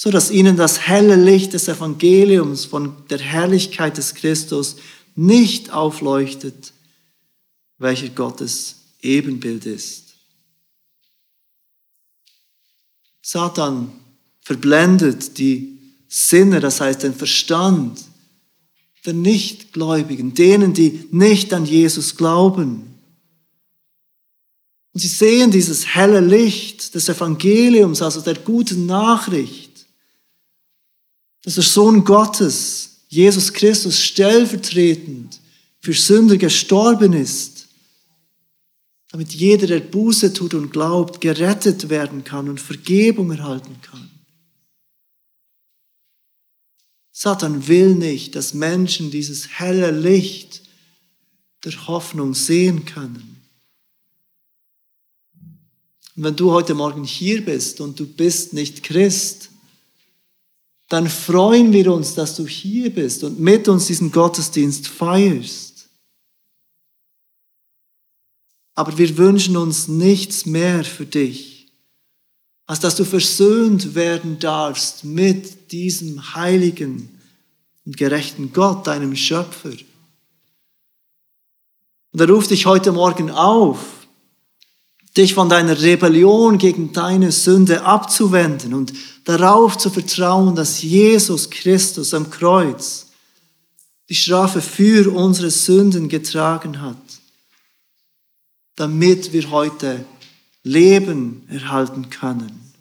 so 0.02 0.10
dass 0.10 0.32
ihnen 0.32 0.56
das 0.56 0.88
helle 0.88 1.14
Licht 1.14 1.52
des 1.52 1.68
Evangeliums 1.68 2.64
von 2.64 2.92
der 3.08 3.20
Herrlichkeit 3.20 3.96
des 3.96 4.16
Christus 4.16 4.74
nicht 5.14 5.72
aufleuchtet, 5.72 6.72
welcher 7.78 8.08
Gottes 8.08 8.78
Ebenbild 9.00 9.64
ist. 9.64 10.14
Satan 13.22 13.92
verblendet 14.40 15.38
die 15.38 15.78
Sinne, 16.08 16.58
das 16.58 16.80
heißt 16.80 17.04
den 17.04 17.14
Verstand 17.14 18.02
der 19.06 19.14
Nichtgläubigen, 19.14 20.34
denen, 20.34 20.74
die 20.74 21.06
nicht 21.12 21.54
an 21.54 21.64
Jesus 21.64 22.16
glauben. 22.16 22.92
Und 24.94 25.00
sie 25.00 25.06
sehen 25.06 25.52
dieses 25.52 25.94
helle 25.94 26.18
Licht 26.18 26.96
des 26.96 27.08
Evangeliums, 27.08 28.02
also 28.02 28.20
der 28.20 28.34
guten 28.34 28.86
Nachricht, 28.86 29.71
dass 31.42 31.54
der 31.54 31.64
Sohn 31.64 32.04
Gottes, 32.04 33.00
Jesus 33.08 33.52
Christus, 33.52 34.00
stellvertretend 34.00 35.40
für 35.80 35.92
Sünder 35.92 36.36
gestorben 36.36 37.12
ist, 37.12 37.66
damit 39.10 39.34
jeder, 39.34 39.66
der 39.66 39.80
Buße 39.80 40.32
tut 40.32 40.54
und 40.54 40.72
glaubt, 40.72 41.20
gerettet 41.20 41.90
werden 41.90 42.24
kann 42.24 42.48
und 42.48 42.60
Vergebung 42.60 43.30
erhalten 43.30 43.76
kann. 43.82 44.08
Satan 47.12 47.68
will 47.68 47.94
nicht, 47.94 48.34
dass 48.34 48.54
Menschen 48.54 49.10
dieses 49.10 49.58
helle 49.58 49.90
Licht 49.90 50.62
der 51.64 51.86
Hoffnung 51.86 52.34
sehen 52.34 52.86
können. 52.86 53.42
Und 56.16 56.24
wenn 56.24 56.36
du 56.36 56.50
heute 56.50 56.74
Morgen 56.74 57.04
hier 57.04 57.44
bist 57.44 57.80
und 57.80 58.00
du 58.00 58.06
bist 58.06 58.54
nicht 58.54 58.82
Christ, 58.82 59.51
dann 60.92 61.08
freuen 61.08 61.72
wir 61.72 61.90
uns, 61.90 62.14
dass 62.14 62.36
du 62.36 62.46
hier 62.46 62.92
bist 62.92 63.24
und 63.24 63.40
mit 63.40 63.66
uns 63.66 63.86
diesen 63.86 64.12
Gottesdienst 64.12 64.88
feierst. 64.88 65.88
Aber 68.74 68.98
wir 68.98 69.16
wünschen 69.16 69.56
uns 69.56 69.88
nichts 69.88 70.44
mehr 70.44 70.84
für 70.84 71.06
dich, 71.06 71.72
als 72.66 72.80
dass 72.80 72.96
du 72.96 73.04
versöhnt 73.04 73.94
werden 73.94 74.38
darfst 74.38 75.02
mit 75.02 75.72
diesem 75.72 76.34
heiligen 76.34 77.08
und 77.86 77.96
gerechten 77.96 78.52
Gott, 78.52 78.86
deinem 78.86 79.16
Schöpfer. 79.16 79.72
Und 82.12 82.20
er 82.20 82.28
ruft 82.28 82.50
dich 82.50 82.66
heute 82.66 82.92
Morgen 82.92 83.30
auf, 83.30 83.78
dich 85.16 85.32
von 85.32 85.48
deiner 85.48 85.80
Rebellion 85.80 86.58
gegen 86.58 86.92
deine 86.92 87.32
Sünde 87.32 87.82
abzuwenden 87.82 88.74
und 88.74 88.92
darauf 89.24 89.78
zu 89.78 89.90
vertrauen, 89.90 90.54
dass 90.54 90.82
Jesus 90.82 91.48
Christus 91.48 92.14
am 92.14 92.30
Kreuz 92.30 93.06
die 94.08 94.14
Strafe 94.14 94.60
für 94.60 95.12
unsere 95.12 95.50
Sünden 95.50 96.08
getragen 96.08 96.80
hat, 96.80 96.96
damit 98.76 99.32
wir 99.32 99.50
heute 99.50 100.04
Leben 100.62 101.46
erhalten 101.48 102.10
können. 102.10 102.72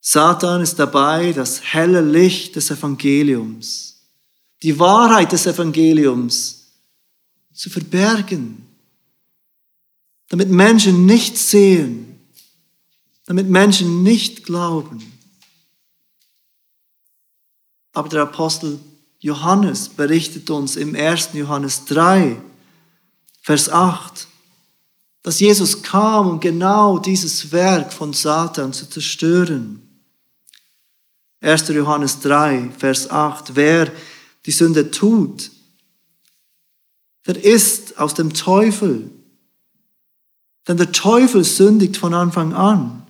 Satan 0.00 0.62
ist 0.62 0.78
dabei, 0.78 1.32
das 1.32 1.60
helle 1.60 2.00
Licht 2.00 2.56
des 2.56 2.70
Evangeliums, 2.70 4.00
die 4.62 4.78
Wahrheit 4.78 5.32
des 5.32 5.46
Evangeliums 5.46 6.68
zu 7.52 7.68
verbergen 7.68 8.68
damit 10.28 10.50
Menschen 10.50 11.06
nicht 11.06 11.38
sehen, 11.38 12.07
damit 13.28 13.50
Menschen 13.50 14.02
nicht 14.02 14.44
glauben. 14.44 15.02
Aber 17.92 18.08
der 18.08 18.22
Apostel 18.22 18.80
Johannes 19.18 19.90
berichtet 19.90 20.48
uns 20.48 20.76
im 20.76 20.96
1. 20.96 21.34
Johannes 21.34 21.84
3, 21.84 22.40
Vers 23.42 23.68
8, 23.68 24.26
dass 25.22 25.40
Jesus 25.40 25.82
kam, 25.82 26.26
um 26.26 26.40
genau 26.40 26.98
dieses 26.98 27.52
Werk 27.52 27.92
von 27.92 28.14
Satan 28.14 28.72
zu 28.72 28.88
zerstören. 28.88 29.82
1. 31.42 31.68
Johannes 31.68 32.20
3, 32.20 32.70
Vers 32.78 33.10
8. 33.10 33.54
Wer 33.54 33.92
die 34.46 34.52
Sünde 34.52 34.90
tut, 34.90 35.50
der 37.26 37.44
ist 37.44 37.98
aus 37.98 38.14
dem 38.14 38.32
Teufel. 38.32 39.10
Denn 40.66 40.78
der 40.78 40.92
Teufel 40.92 41.44
sündigt 41.44 41.98
von 41.98 42.14
Anfang 42.14 42.54
an. 42.54 43.04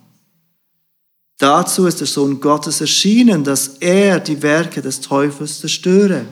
Dazu 1.39 1.87
ist 1.87 2.01
der 2.01 2.07
Sohn 2.07 2.41
Gottes 2.41 2.81
erschienen, 2.81 3.45
dass 3.45 3.69
er 3.79 4.19
die 4.19 4.41
Werke 4.41 4.81
des 4.81 4.99
Teufels 4.99 5.61
zerstöre. 5.61 6.25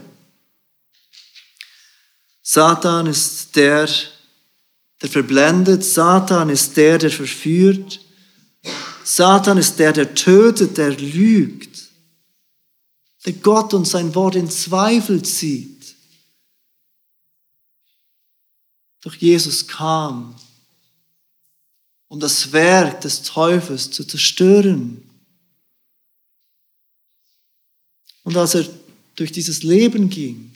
Satan 2.41 3.07
ist 3.07 3.55
der, 3.55 3.89
der 5.01 5.09
verblendet. 5.09 5.85
Satan 5.85 6.49
ist 6.49 6.75
der, 6.75 6.97
der 6.97 7.09
verführt. 7.09 8.01
Satan 9.05 9.57
ist 9.57 9.79
der, 9.79 9.93
der 9.93 10.13
tötet, 10.13 10.77
der 10.77 10.91
lügt, 10.91 11.89
der 13.25 13.33
Gott 13.33 13.73
und 13.73 13.87
sein 13.87 14.13
Wort 14.13 14.35
in 14.35 14.49
Zweifel 14.49 15.21
zieht. 15.21 15.95
Doch 19.03 19.15
Jesus 19.15 19.65
kam, 19.67 20.35
um 22.07 22.19
das 22.19 22.51
Werk 22.51 23.01
des 23.01 23.23
Teufels 23.23 23.91
zu 23.91 24.03
zerstören. 24.03 25.03
Und 28.23 28.35
als 28.37 28.55
er 28.55 28.65
durch 29.15 29.31
dieses 29.31 29.63
Leben 29.63 30.09
ging, 30.09 30.51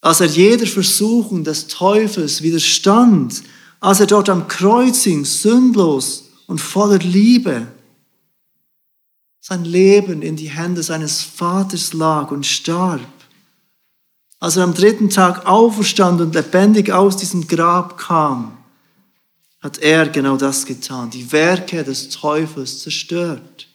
als 0.00 0.20
er 0.20 0.26
jeder 0.26 0.66
Versuchung 0.66 1.42
des 1.42 1.66
Teufels 1.66 2.42
widerstand, 2.42 3.42
als 3.80 4.00
er 4.00 4.06
dort 4.06 4.28
am 4.28 4.46
Kreuz 4.46 5.04
hing, 5.04 5.24
sündlos 5.24 6.24
und 6.46 6.60
voller 6.60 6.98
Liebe, 6.98 7.66
sein 9.40 9.64
Leben 9.64 10.22
in 10.22 10.36
die 10.36 10.50
Hände 10.50 10.82
seines 10.82 11.22
Vaters 11.22 11.92
lag 11.94 12.30
und 12.30 12.44
starb, 12.44 13.00
als 14.40 14.56
er 14.56 14.64
am 14.64 14.74
dritten 14.74 15.10
Tag 15.10 15.46
auferstand 15.46 16.20
und 16.20 16.34
lebendig 16.34 16.92
aus 16.92 17.16
diesem 17.16 17.46
Grab 17.48 17.96
kam, 17.96 18.57
hat 19.60 19.78
er 19.78 20.08
genau 20.08 20.36
das 20.36 20.66
getan, 20.66 21.10
die 21.10 21.32
Werke 21.32 21.82
des 21.82 22.10
Teufels 22.10 22.82
zerstört. 22.82 23.68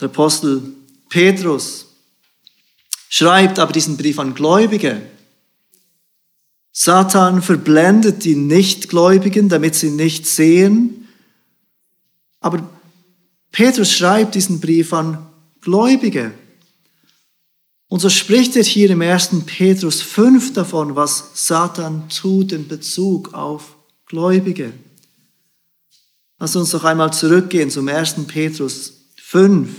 Der 0.00 0.08
Apostel 0.08 0.62
Petrus 1.08 1.86
schreibt 3.08 3.58
aber 3.58 3.72
diesen 3.72 3.96
Brief 3.96 4.18
an 4.18 4.34
Gläubige. 4.34 5.02
Satan 6.72 7.42
verblendet 7.42 8.24
die 8.24 8.36
Nichtgläubigen, 8.36 9.48
damit 9.48 9.74
sie 9.74 9.90
nicht 9.90 10.26
sehen. 10.26 11.08
Aber 12.40 12.68
Petrus 13.50 13.92
schreibt 13.92 14.34
diesen 14.34 14.60
Brief 14.60 14.92
an 14.92 15.26
Gläubige. 15.60 16.32
Und 17.90 17.98
so 17.98 18.08
spricht 18.08 18.54
er 18.54 18.62
hier 18.62 18.88
im 18.90 19.02
1. 19.02 19.30
Petrus 19.46 20.00
5 20.00 20.52
davon, 20.52 20.94
was 20.94 21.32
Satan 21.34 22.08
tut 22.08 22.52
in 22.52 22.68
Bezug 22.68 23.34
auf 23.34 23.74
Gläubige. 24.06 24.72
Lass 26.38 26.54
uns 26.54 26.72
noch 26.72 26.84
einmal 26.84 27.12
zurückgehen 27.12 27.68
zum 27.68 27.88
1. 27.88 28.26
Petrus 28.28 28.92
5. 29.16 29.70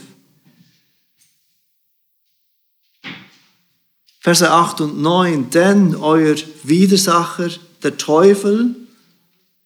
Verse 4.19 4.51
8 4.51 4.81
und 4.81 5.01
9. 5.01 5.49
Denn 5.49 5.95
euer 5.95 6.35
Widersacher, 6.63 7.49
der 7.81 7.95
Teufel, 7.95 8.75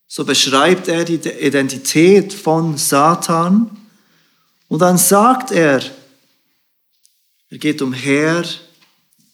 so 0.05 0.23
beschreibt 0.23 0.87
er 0.87 1.03
die 1.03 1.15
Identität 1.15 2.31
von 2.31 2.77
Satan. 2.77 3.71
Und 4.67 4.83
dann 4.83 4.99
sagt 4.99 5.49
er, 5.49 5.81
er 7.55 7.59
geht 7.59 7.81
umher 7.81 8.43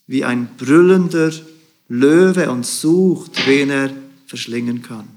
wie 0.06 0.24
ein 0.24 0.56
brüllender 0.56 1.32
Löwe 1.88 2.52
und 2.52 2.68
sucht, 2.68 3.48
wen 3.48 3.72
er 3.72 3.90
verschlingen 4.28 4.84
kann. 4.84 5.10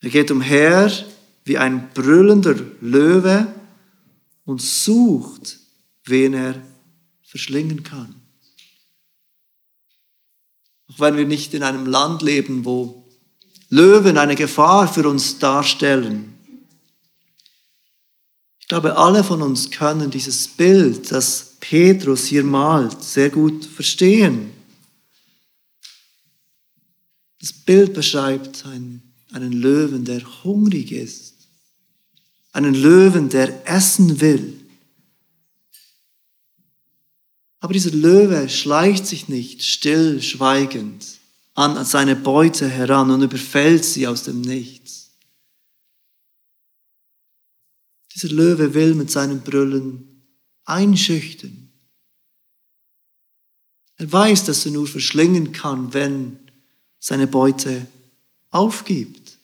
Er 0.00 0.10
geht 0.10 0.32
umher 0.32 0.90
wie 1.44 1.58
ein 1.58 1.90
brüllender 1.94 2.56
Löwe 2.80 3.46
und 4.44 4.60
sucht, 4.60 5.60
wen 6.06 6.34
er 6.34 6.60
verschlingen 7.22 7.84
kann. 7.84 8.16
Auch 10.88 10.98
wenn 10.98 11.16
wir 11.16 11.24
nicht 11.24 11.54
in 11.54 11.62
einem 11.62 11.86
Land 11.86 12.22
leben, 12.22 12.64
wo 12.64 13.06
Löwen 13.68 14.18
eine 14.18 14.34
Gefahr 14.34 14.92
für 14.92 15.08
uns 15.08 15.38
darstellen, 15.38 16.29
glaube, 18.70 18.96
alle 18.96 19.24
von 19.24 19.42
uns 19.42 19.68
können 19.72 20.12
dieses 20.12 20.46
Bild, 20.46 21.10
das 21.10 21.56
Petrus 21.58 22.26
hier 22.26 22.44
malt, 22.44 23.02
sehr 23.02 23.28
gut 23.28 23.64
verstehen. 23.64 24.52
Das 27.40 27.52
Bild 27.52 27.94
beschreibt 27.94 28.64
einen, 28.66 29.02
einen 29.32 29.52
Löwen, 29.52 30.04
der 30.04 30.22
hungrig 30.44 30.92
ist. 30.92 31.34
Einen 32.52 32.74
Löwen, 32.74 33.28
der 33.28 33.68
essen 33.68 34.20
will. 34.20 34.56
Aber 37.58 37.72
dieser 37.72 37.90
Löwe 37.90 38.48
schleicht 38.48 39.04
sich 39.04 39.28
nicht 39.28 39.64
stillschweigend 39.64 41.18
an 41.54 41.84
seine 41.84 42.14
Beute 42.14 42.68
heran 42.68 43.10
und 43.10 43.22
überfällt 43.22 43.84
sie 43.84 44.06
aus 44.06 44.22
dem 44.22 44.40
Nichts. 44.42 44.99
Dieser 48.14 48.28
Löwe 48.28 48.74
will 48.74 48.94
mit 48.94 49.10
seinem 49.10 49.40
Brüllen 49.40 50.24
einschüchtern. 50.64 51.70
Er 53.96 54.10
weiß, 54.10 54.44
dass 54.44 54.64
er 54.64 54.72
nur 54.72 54.86
verschlingen 54.86 55.52
kann, 55.52 55.92
wenn 55.92 56.38
seine 56.98 57.26
Beute 57.26 57.86
aufgibt. 58.50 59.38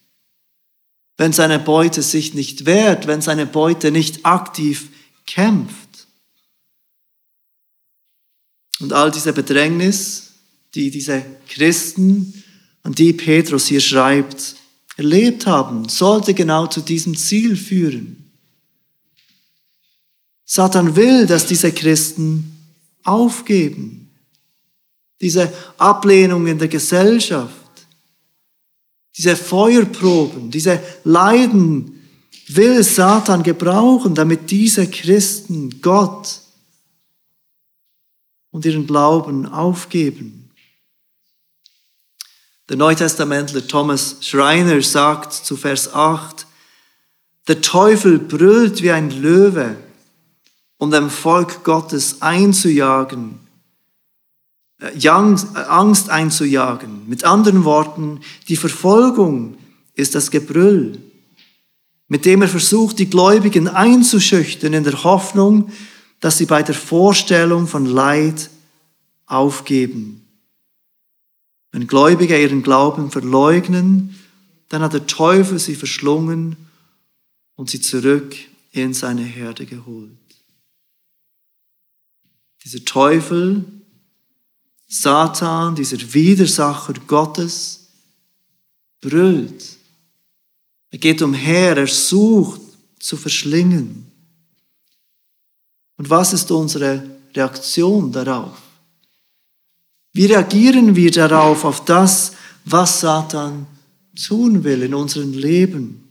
Wenn 1.17 1.33
seine 1.33 1.59
Beute 1.59 2.03
sich 2.03 2.35
nicht 2.35 2.67
wehrt, 2.67 3.07
wenn 3.07 3.23
seine 3.23 3.47
Beute 3.47 3.91
nicht 3.91 4.25
aktiv 4.25 4.89
kämpft. 5.27 6.07
Und 8.81 8.93
all 8.93 9.11
diese 9.11 9.33
Bedrängnis, 9.33 10.33
die 10.75 10.91
diese 10.91 11.25
Christen, 11.49 12.45
an 12.83 12.93
die 12.93 13.13
Petrus 13.13 13.67
hier 13.67 13.81
schreibt, 13.81 14.57
erlebt 14.97 15.47
haben, 15.47 15.89
sollte 15.89 16.35
genau 16.35 16.67
zu 16.67 16.81
diesem 16.81 17.17
Ziel 17.17 17.57
führen. 17.57 18.26
Satan 20.47 20.95
will, 20.95 21.27
dass 21.27 21.47
diese 21.47 21.73
Christen 21.73 22.57
aufgeben. 23.03 24.11
Diese 25.21 25.53
Ablehnung 25.77 26.47
in 26.47 26.59
der 26.59 26.69
Gesellschaft, 26.69 27.55
diese 29.17 29.35
Feuerproben, 29.35 30.51
diese 30.51 30.81
Leiden 31.05 32.09
will 32.49 32.83
Satan 32.85 33.43
gebrauchen, 33.43 34.15
damit 34.15 34.51
diese 34.51 34.89
Christen 34.89 35.81
Gott 35.81 36.41
und 38.51 38.65
ihren 38.65 38.87
Glauben 38.87 39.47
aufgeben. 39.47 40.51
Der 42.69 42.77
Neutestamentler 42.77 43.67
Thomas 43.67 44.19
Schreiner 44.21 44.81
sagt 44.83 45.33
zu 45.33 45.57
Vers 45.57 45.93
8, 45.93 46.47
der 47.49 47.61
Teufel 47.63 48.19
brüllt 48.19 48.83
wie 48.83 48.91
ein 48.91 49.11
Löwe 49.11 49.77
um 50.79 50.91
dem 50.91 51.11
Volk 51.11 51.65
Gottes 51.65 52.23
einzujagen, 52.23 53.39
äh, 54.81 55.09
Angst 55.09 56.11
einzujagen. 56.11 57.09
Mit 57.09 57.25
anderen 57.25 57.65
Worten, 57.65 58.21
die 58.49 58.57
Verfolgung 58.57 59.57
ist 59.95 60.15
das 60.15 60.31
Gebrüll, 60.31 60.99
mit 62.09 62.25
dem 62.25 62.43
er 62.43 62.49
versucht, 62.49 62.99
die 62.99 63.11
Gläubigen 63.11 63.69
einzuschüchtern 63.69 64.75
in 64.75 64.85
der 64.85 65.03
Hoffnung, 65.03 65.73
dass 66.21 66.39
sie 66.39 66.47
bei 66.47 66.63
der 66.63 66.75
Vorstellung 66.75 67.67
von 67.67 67.87
Leid 67.87 68.51
aufgeben. 69.27 70.23
Wenn 71.73 71.87
Gläubige 71.87 72.41
ihren 72.41 72.63
Glauben 72.63 73.11
verleugnen, 73.11 74.15
dann 74.69 74.83
hat 74.83 74.93
der 74.93 75.07
Teufel 75.07 75.59
sie 75.59 75.75
verschlungen 75.75 76.57
und 77.55 77.71
sie 77.71 77.81
zurück 77.81 78.37
in 78.73 78.95
seine 78.95 79.23
Herde 79.23 79.67
geholt. 79.67 80.26
Dieser 82.67 82.85
Teufel, 82.85 83.65
Satan, 84.89 85.77
dieser 85.77 85.99
Widersacher 86.13 86.95
Gottes, 87.07 87.87
brüllt. 89.01 89.77
Er 90.91 90.99
geht 90.99 91.23
umher, 91.23 91.77
er 91.77 91.87
sucht 91.87 92.61
zu 92.99 93.17
verschlingen. 93.17 94.11
Und 95.97 96.11
was 96.11 96.33
ist 96.33 96.51
unsere 96.51 97.09
Reaktion 97.37 98.11
darauf? 98.11 98.61
Wie 100.13 100.27
reagieren 100.27 100.97
wir 100.97 101.13
darauf, 101.13 101.65
auf 101.65 101.85
das, 101.85 102.33
was 102.65 102.99
Satan 102.99 103.69
tun 104.27 104.65
will 104.65 104.83
in 104.83 104.93
unserem 104.93 105.33
Leben? 105.35 106.03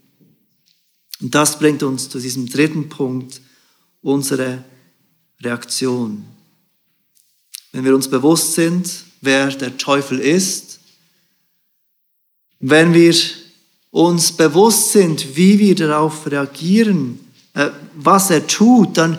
Und 1.20 1.36
das 1.36 1.60
bringt 1.60 1.84
uns 1.84 2.08
zu 2.08 2.18
diesem 2.18 2.48
dritten 2.48 2.88
Punkt, 2.88 3.42
unsere 4.02 4.64
Reaktion. 5.42 6.35
Wenn 7.76 7.84
wir 7.84 7.94
uns 7.94 8.08
bewusst 8.08 8.54
sind, 8.54 9.04
wer 9.20 9.50
der 9.50 9.76
Teufel 9.76 10.20
ist, 10.20 10.80
wenn 12.62 12.94
wir 12.94 13.14
uns 13.92 14.32
bewusst 14.32 14.94
sind, 14.94 15.36
wie 15.36 15.60
wir 15.60 15.76
darauf 15.76 16.26
reagieren, 16.26 17.20
äh, 17.54 17.72
was 17.96 18.30
er 18.30 18.48
tut, 18.48 18.96
dann 18.96 19.18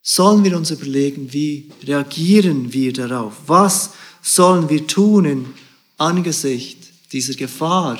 sollen 0.00 0.44
wir 0.44 0.56
uns 0.56 0.70
überlegen, 0.70 1.32
wie 1.32 1.72
reagieren 1.82 2.72
wir 2.72 2.92
darauf? 2.92 3.34
Was 3.48 3.94
sollen 4.22 4.68
wir 4.68 4.86
tun 4.86 5.24
in 5.24 5.46
Angesicht 5.96 6.78
dieser 7.10 7.34
Gefahr, 7.34 7.98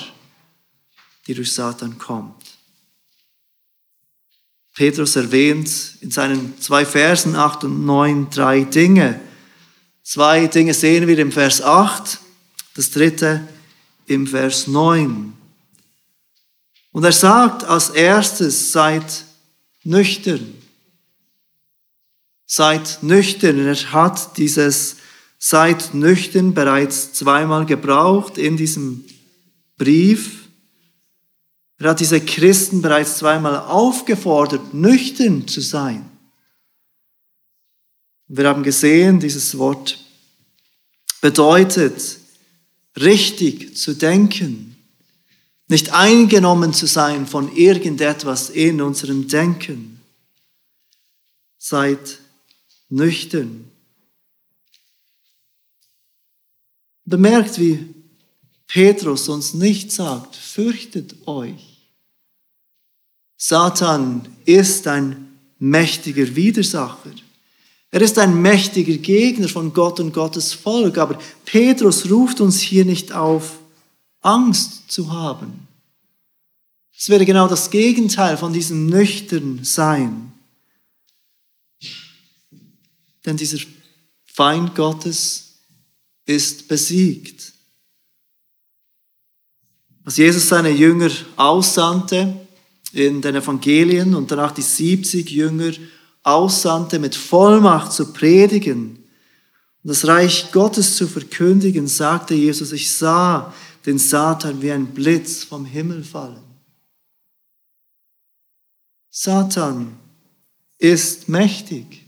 die 1.27 1.33
durch 1.33 1.51
Satan 1.51 1.97
kommt? 1.97 2.41
Petrus 4.75 5.17
erwähnt 5.17 5.69
in 5.99 6.09
seinen 6.09 6.57
zwei 6.61 6.85
Versen 6.85 7.35
8 7.35 7.65
und 7.65 7.85
9 7.85 8.29
drei 8.29 8.61
Dinge. 8.61 9.26
Zwei 10.09 10.47
Dinge 10.47 10.73
sehen 10.73 11.05
wir 11.05 11.19
im 11.19 11.33
Vers 11.33 11.61
8, 11.61 12.19
das 12.75 12.91
dritte 12.91 13.45
im 14.05 14.25
Vers 14.25 14.67
9. 14.67 15.33
Und 16.93 17.03
er 17.03 17.11
sagt 17.11 17.65
als 17.65 17.89
erstes, 17.89 18.71
seid 18.71 19.25
nüchtern. 19.83 20.53
Seid 22.45 22.99
nüchtern. 23.01 23.59
Er 23.59 23.75
hat 23.91 24.37
dieses 24.37 24.95
seid 25.39 25.93
nüchtern 25.93 26.53
bereits 26.53 27.11
zweimal 27.11 27.65
gebraucht 27.65 28.37
in 28.37 28.55
diesem 28.55 29.03
Brief. 29.77 30.47
Er 31.79 31.89
hat 31.89 31.99
diese 31.99 32.21
Christen 32.21 32.81
bereits 32.81 33.17
zweimal 33.17 33.57
aufgefordert, 33.57 34.73
nüchtern 34.73 35.49
zu 35.49 35.59
sein. 35.59 36.09
Wir 38.27 38.47
haben 38.47 38.63
gesehen, 38.63 39.19
dieses 39.19 39.57
Wort 39.57 39.97
bedeutet, 41.21 42.17
richtig 42.97 43.77
zu 43.77 43.95
denken, 43.95 44.75
nicht 45.69 45.93
eingenommen 45.93 46.73
zu 46.73 46.87
sein 46.87 47.27
von 47.27 47.55
irgendetwas 47.55 48.49
in 48.49 48.81
unserem 48.81 49.27
Denken. 49.27 50.01
Seid 51.57 52.19
nüchtern. 52.89 53.69
Bemerkt, 57.05 57.59
wie 57.59 57.93
Petrus 58.67 59.29
uns 59.29 59.53
nicht 59.53 59.91
sagt, 59.91 60.35
fürchtet 60.35 61.27
euch. 61.27 61.89
Satan 63.37 64.27
ist 64.45 64.87
ein 64.87 65.37
mächtiger 65.59 66.35
Widersacher. 66.35 67.11
Er 67.91 68.01
ist 68.01 68.19
ein 68.19 68.41
mächtiger 68.41 68.97
Gegner 68.97 69.47
von 69.47 69.73
Gott 69.73 69.99
und 69.99 70.13
Gottes 70.13 70.53
Volk, 70.53 70.97
aber 70.97 71.19
Petrus 71.45 72.09
ruft 72.09 72.41
uns 72.41 72.59
hier 72.59 72.83
nicht 72.83 73.13
auf, 73.13 73.59
Angst 74.21 74.91
zu 74.91 75.11
haben. 75.11 75.67
Es 76.97 77.09
wäre 77.09 77.25
genau 77.25 77.47
das 77.47 77.69
Gegenteil 77.69 78.37
von 78.37 78.51
diesem 78.51 78.87
nüchtern 78.87 79.63
Sein. 79.63 80.33
Denn 83.25 83.37
dieser 83.37 83.59
Feind 84.25 84.75
Gottes 84.75 85.59
ist 86.25 86.67
besiegt. 86.67 87.53
Als 90.03 90.17
Jesus 90.17 90.47
seine 90.47 90.69
Jünger 90.69 91.11
aussandte 91.35 92.47
in 92.93 93.21
den 93.21 93.35
Evangelien 93.35 94.15
und 94.15 94.31
danach 94.31 94.51
die 94.51 94.61
70 94.61 95.29
Jünger 95.29 95.73
aussandte, 96.27 96.99
mit 96.99 97.15
Vollmacht 97.15 97.93
zu 97.93 98.11
predigen 98.11 98.97
und 99.83 99.87
das 99.89 100.05
Reich 100.05 100.51
Gottes 100.51 100.97
zu 100.97 101.07
verkündigen, 101.07 101.87
sagte 101.87 102.33
Jesus, 102.33 102.71
ich 102.73 102.93
sah 102.93 103.53
den 103.85 103.97
Satan 103.97 104.61
wie 104.61 104.71
ein 104.71 104.87
Blitz 104.87 105.45
vom 105.45 105.65
Himmel 105.65 106.03
fallen. 106.03 106.43
Satan 109.09 109.97
ist 110.77 111.29
mächtig, 111.29 112.05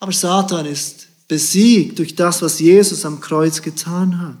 aber 0.00 0.12
Satan 0.12 0.66
ist 0.66 1.08
besiegt 1.28 1.98
durch 1.98 2.14
das, 2.14 2.42
was 2.42 2.58
Jesus 2.58 3.04
am 3.04 3.20
Kreuz 3.20 3.60
getan 3.62 4.20
hat. 4.20 4.36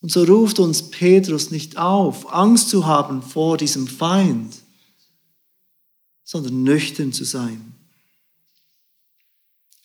Und 0.00 0.10
so 0.10 0.24
ruft 0.24 0.58
uns 0.58 0.90
Petrus 0.90 1.50
nicht 1.50 1.76
auf, 1.76 2.32
Angst 2.32 2.70
zu 2.70 2.86
haben 2.86 3.22
vor 3.22 3.56
diesem 3.56 3.86
Feind, 3.86 4.54
sondern 6.26 6.64
nüchtern 6.64 7.12
zu 7.12 7.24
sein. 7.24 7.72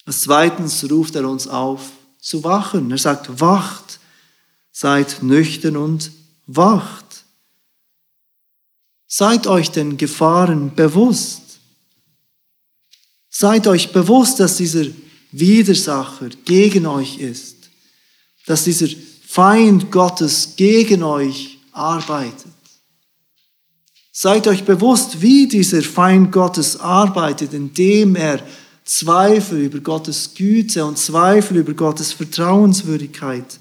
Als 0.06 0.22
zweitens 0.22 0.89
ruft 0.89 1.16
er 1.16 1.30
uns 1.30 1.48
auf, 1.48 1.92
zu 2.20 2.44
wachen. 2.44 2.89
Er 2.92 2.98
sagt, 2.98 3.39
wacht, 3.39 4.00
seid 4.72 5.22
nüchtern 5.22 5.78
und 5.78 6.12
wacht. 6.48 7.24
Seid 9.08 9.46
euch 9.46 9.70
den 9.70 9.98
Gefahren 9.98 10.74
bewusst. 10.76 11.60
Seid 13.30 13.68
euch 13.68 13.92
bewusst, 13.92 14.39
dass 14.39 14.58
dieser 14.58 14.86
Widersacher 15.32 16.30
gegen 16.44 16.88
euch 16.88 17.20
ist, 17.20 17.70
dass 18.48 18.64
dieser 18.64 18.88
Feind 19.28 19.92
Gottes 19.92 20.56
gegen 20.56 21.04
euch 21.04 21.60
arbeitet. 21.72 22.51
Seid 24.12 24.45
euch 24.47 24.66
bewusst, 24.66 25.22
wie 25.22 25.47
dieser 25.47 25.82
Feind 25.82 26.32
Gottes 26.34 26.78
arbeitet, 26.78 27.53
indem 27.53 28.16
er 28.16 28.45
Zweifel 28.84 29.62
über 29.62 29.80
Gottes 29.80 30.34
Güte 30.34 30.84
und 30.86 30.97
Zweifel 30.97 31.57
über 31.57 31.74
Gottes 31.74 32.12
Vertrauenswürdigkeit 32.12 33.59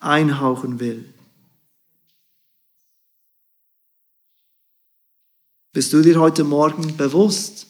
einhauchen 0.00 0.80
will. 0.80 1.14
Bist 5.72 5.92
du 5.92 6.02
dir 6.02 6.18
heute 6.18 6.42
Morgen 6.44 6.96
bewusst, 6.96 7.66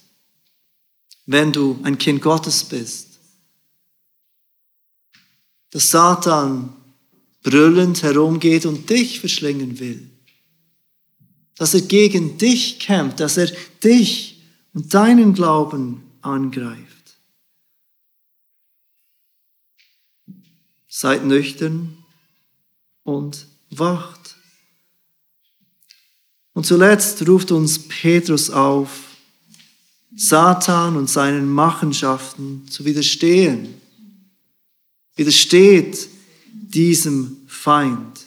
wenn 1.26 1.52
du 1.52 1.78
ein 1.82 1.98
Kind 1.98 2.22
Gottes 2.22 2.64
bist, 2.64 3.18
dass 5.70 5.90
Satan 5.90 6.74
brüllend 7.42 8.02
herumgeht 8.02 8.66
und 8.66 8.88
dich 8.88 9.20
verschlingen 9.20 9.78
will? 9.78 10.13
Dass 11.56 11.74
er 11.74 11.82
gegen 11.82 12.38
dich 12.38 12.80
kämpft, 12.80 13.20
dass 13.20 13.36
er 13.36 13.50
dich 13.82 14.42
und 14.72 14.92
deinen 14.92 15.34
Glauben 15.34 16.02
angreift? 16.20 17.16
Seid 20.88 21.24
nüchtern 21.24 21.96
und 23.02 23.46
wacht. 23.70 24.36
Und 26.54 26.64
zuletzt 26.64 27.26
ruft 27.28 27.50
uns 27.50 27.88
Petrus 27.88 28.48
auf, 28.50 29.14
Satan 30.16 30.96
und 30.96 31.10
seinen 31.10 31.48
Machenschaften 31.48 32.68
zu 32.68 32.84
widerstehen. 32.84 33.74
Widersteht 35.16 36.08
diesem 36.52 37.38
Feind. 37.46 38.23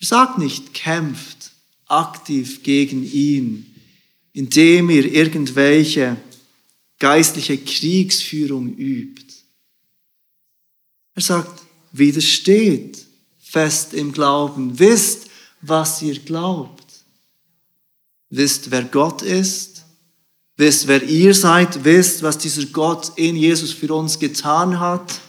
Er 0.00 0.06
sagt 0.06 0.38
nicht, 0.38 0.74
kämpft 0.74 1.52
aktiv 1.86 2.62
gegen 2.62 3.04
ihn, 3.04 3.74
indem 4.32 4.90
ihr 4.90 5.10
irgendwelche 5.12 6.16
geistliche 6.98 7.58
Kriegsführung 7.58 8.76
übt. 8.76 9.34
Er 11.14 11.22
sagt, 11.22 11.62
widersteht 11.92 13.06
fest 13.56 13.94
im 13.94 14.12
Glauben. 14.12 14.78
Wisst, 14.78 15.28
was 15.62 16.02
ihr 16.02 16.18
glaubt. 16.18 16.84
Wisst, 18.28 18.70
wer 18.70 18.82
Gott 18.82 19.22
ist. 19.22 19.84
Wisst, 20.56 20.88
wer 20.88 21.02
ihr 21.02 21.32
seid. 21.32 21.84
Wisst, 21.84 22.22
was 22.22 22.38
dieser 22.38 22.66
Gott 22.66 23.12
in 23.16 23.36
Jesus 23.36 23.72
für 23.72 23.94
uns 23.94 24.18
getan 24.18 24.80
hat. 24.80 25.20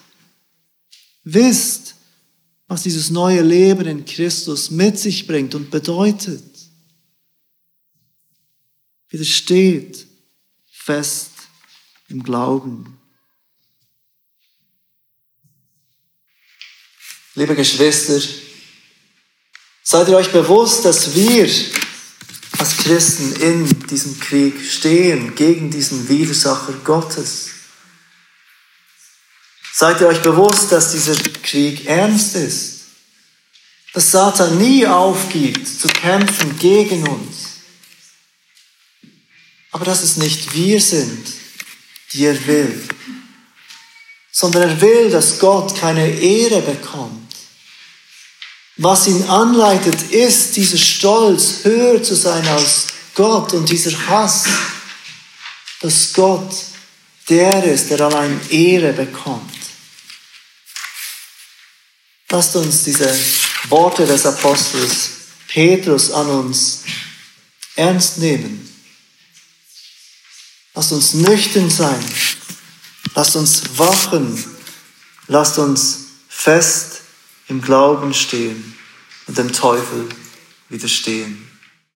Wisst, 1.23 1.95
was 2.67 2.83
dieses 2.83 3.09
neue 3.09 3.41
Leben 3.41 3.85
in 3.87 4.05
Christus 4.05 4.71
mit 4.71 4.99
sich 4.99 5.25
bringt 5.25 5.55
und 5.55 5.71
bedeutet. 5.71 6.43
Widersteht 9.09 10.05
fest 10.69 11.31
im 12.09 12.23
Glauben. 12.23 12.99
Liebe 17.35 17.55
Geschwister, 17.55 18.19
seid 19.83 20.09
ihr 20.09 20.17
euch 20.17 20.31
bewusst, 20.31 20.83
dass 20.83 21.15
wir 21.15 21.47
als 22.57 22.77
Christen 22.77 23.33
in 23.41 23.87
diesem 23.87 24.19
Krieg 24.19 24.59
stehen 24.59 25.35
gegen 25.35 25.69
diesen 25.69 26.09
Widersacher 26.09 26.73
Gottes. 26.83 27.56
Seid 29.79 30.01
ihr 30.01 30.07
euch 30.07 30.23
bewusst, 30.23 30.71
dass 30.71 30.91
dieser 30.91 31.13
Krieg 31.43 31.85
ernst 31.85 32.35
ist? 32.35 32.85
Dass 33.93 34.09
Satan 34.09 34.57
nie 34.57 34.87
aufgibt 34.87 35.67
zu 35.67 35.87
kämpfen 35.87 36.57
gegen 36.57 37.07
uns. 37.07 37.59
Aber 39.71 39.85
dass 39.85 40.01
es 40.01 40.17
nicht 40.17 40.51
wir 40.55 40.81
sind, 40.81 41.31
die 42.11 42.25
er 42.25 42.47
will, 42.47 42.89
sondern 44.31 44.63
er 44.63 44.81
will, 44.81 45.11
dass 45.11 45.37
Gott 45.37 45.75
keine 45.79 46.09
Ehre 46.09 46.61
bekommt. 46.63 47.35
Was 48.77 49.05
ihn 49.05 49.29
anleitet, 49.29 50.11
ist 50.11 50.55
dieser 50.55 50.79
Stolz, 50.79 51.65
höher 51.65 52.01
zu 52.01 52.15
sein 52.15 52.47
als 52.47 52.87
Gott 53.13 53.53
und 53.53 53.69
dieser 53.69 54.07
Hass, 54.07 54.45
dass 55.81 56.13
Gott 56.13 56.51
der 57.29 57.63
ist, 57.63 57.91
der 57.91 58.01
allein 58.01 58.41
Ehre 58.49 58.93
bekommt. 58.93 59.56
Lasst 62.29 62.55
uns 62.55 62.83
diese 62.83 63.17
Worte 63.69 64.05
des 64.05 64.25
Apostels 64.25 65.11
Petrus 65.47 66.11
an 66.11 66.27
uns 66.27 66.83
ernst 67.75 68.17
nehmen. 68.17 68.67
Lasst 70.73 70.91
uns 70.91 71.13
nüchtern 71.13 71.69
sein. 71.69 72.03
Lasst 73.15 73.35
uns 73.35 73.77
wachen. 73.77 74.43
Lasst 75.27 75.57
uns 75.57 76.05
fest 76.27 77.01
im 77.47 77.61
Glauben 77.61 78.13
stehen 78.13 78.77
und 79.27 79.37
dem 79.37 79.51
Teufel 79.51 80.07
widerstehen. 80.69 81.46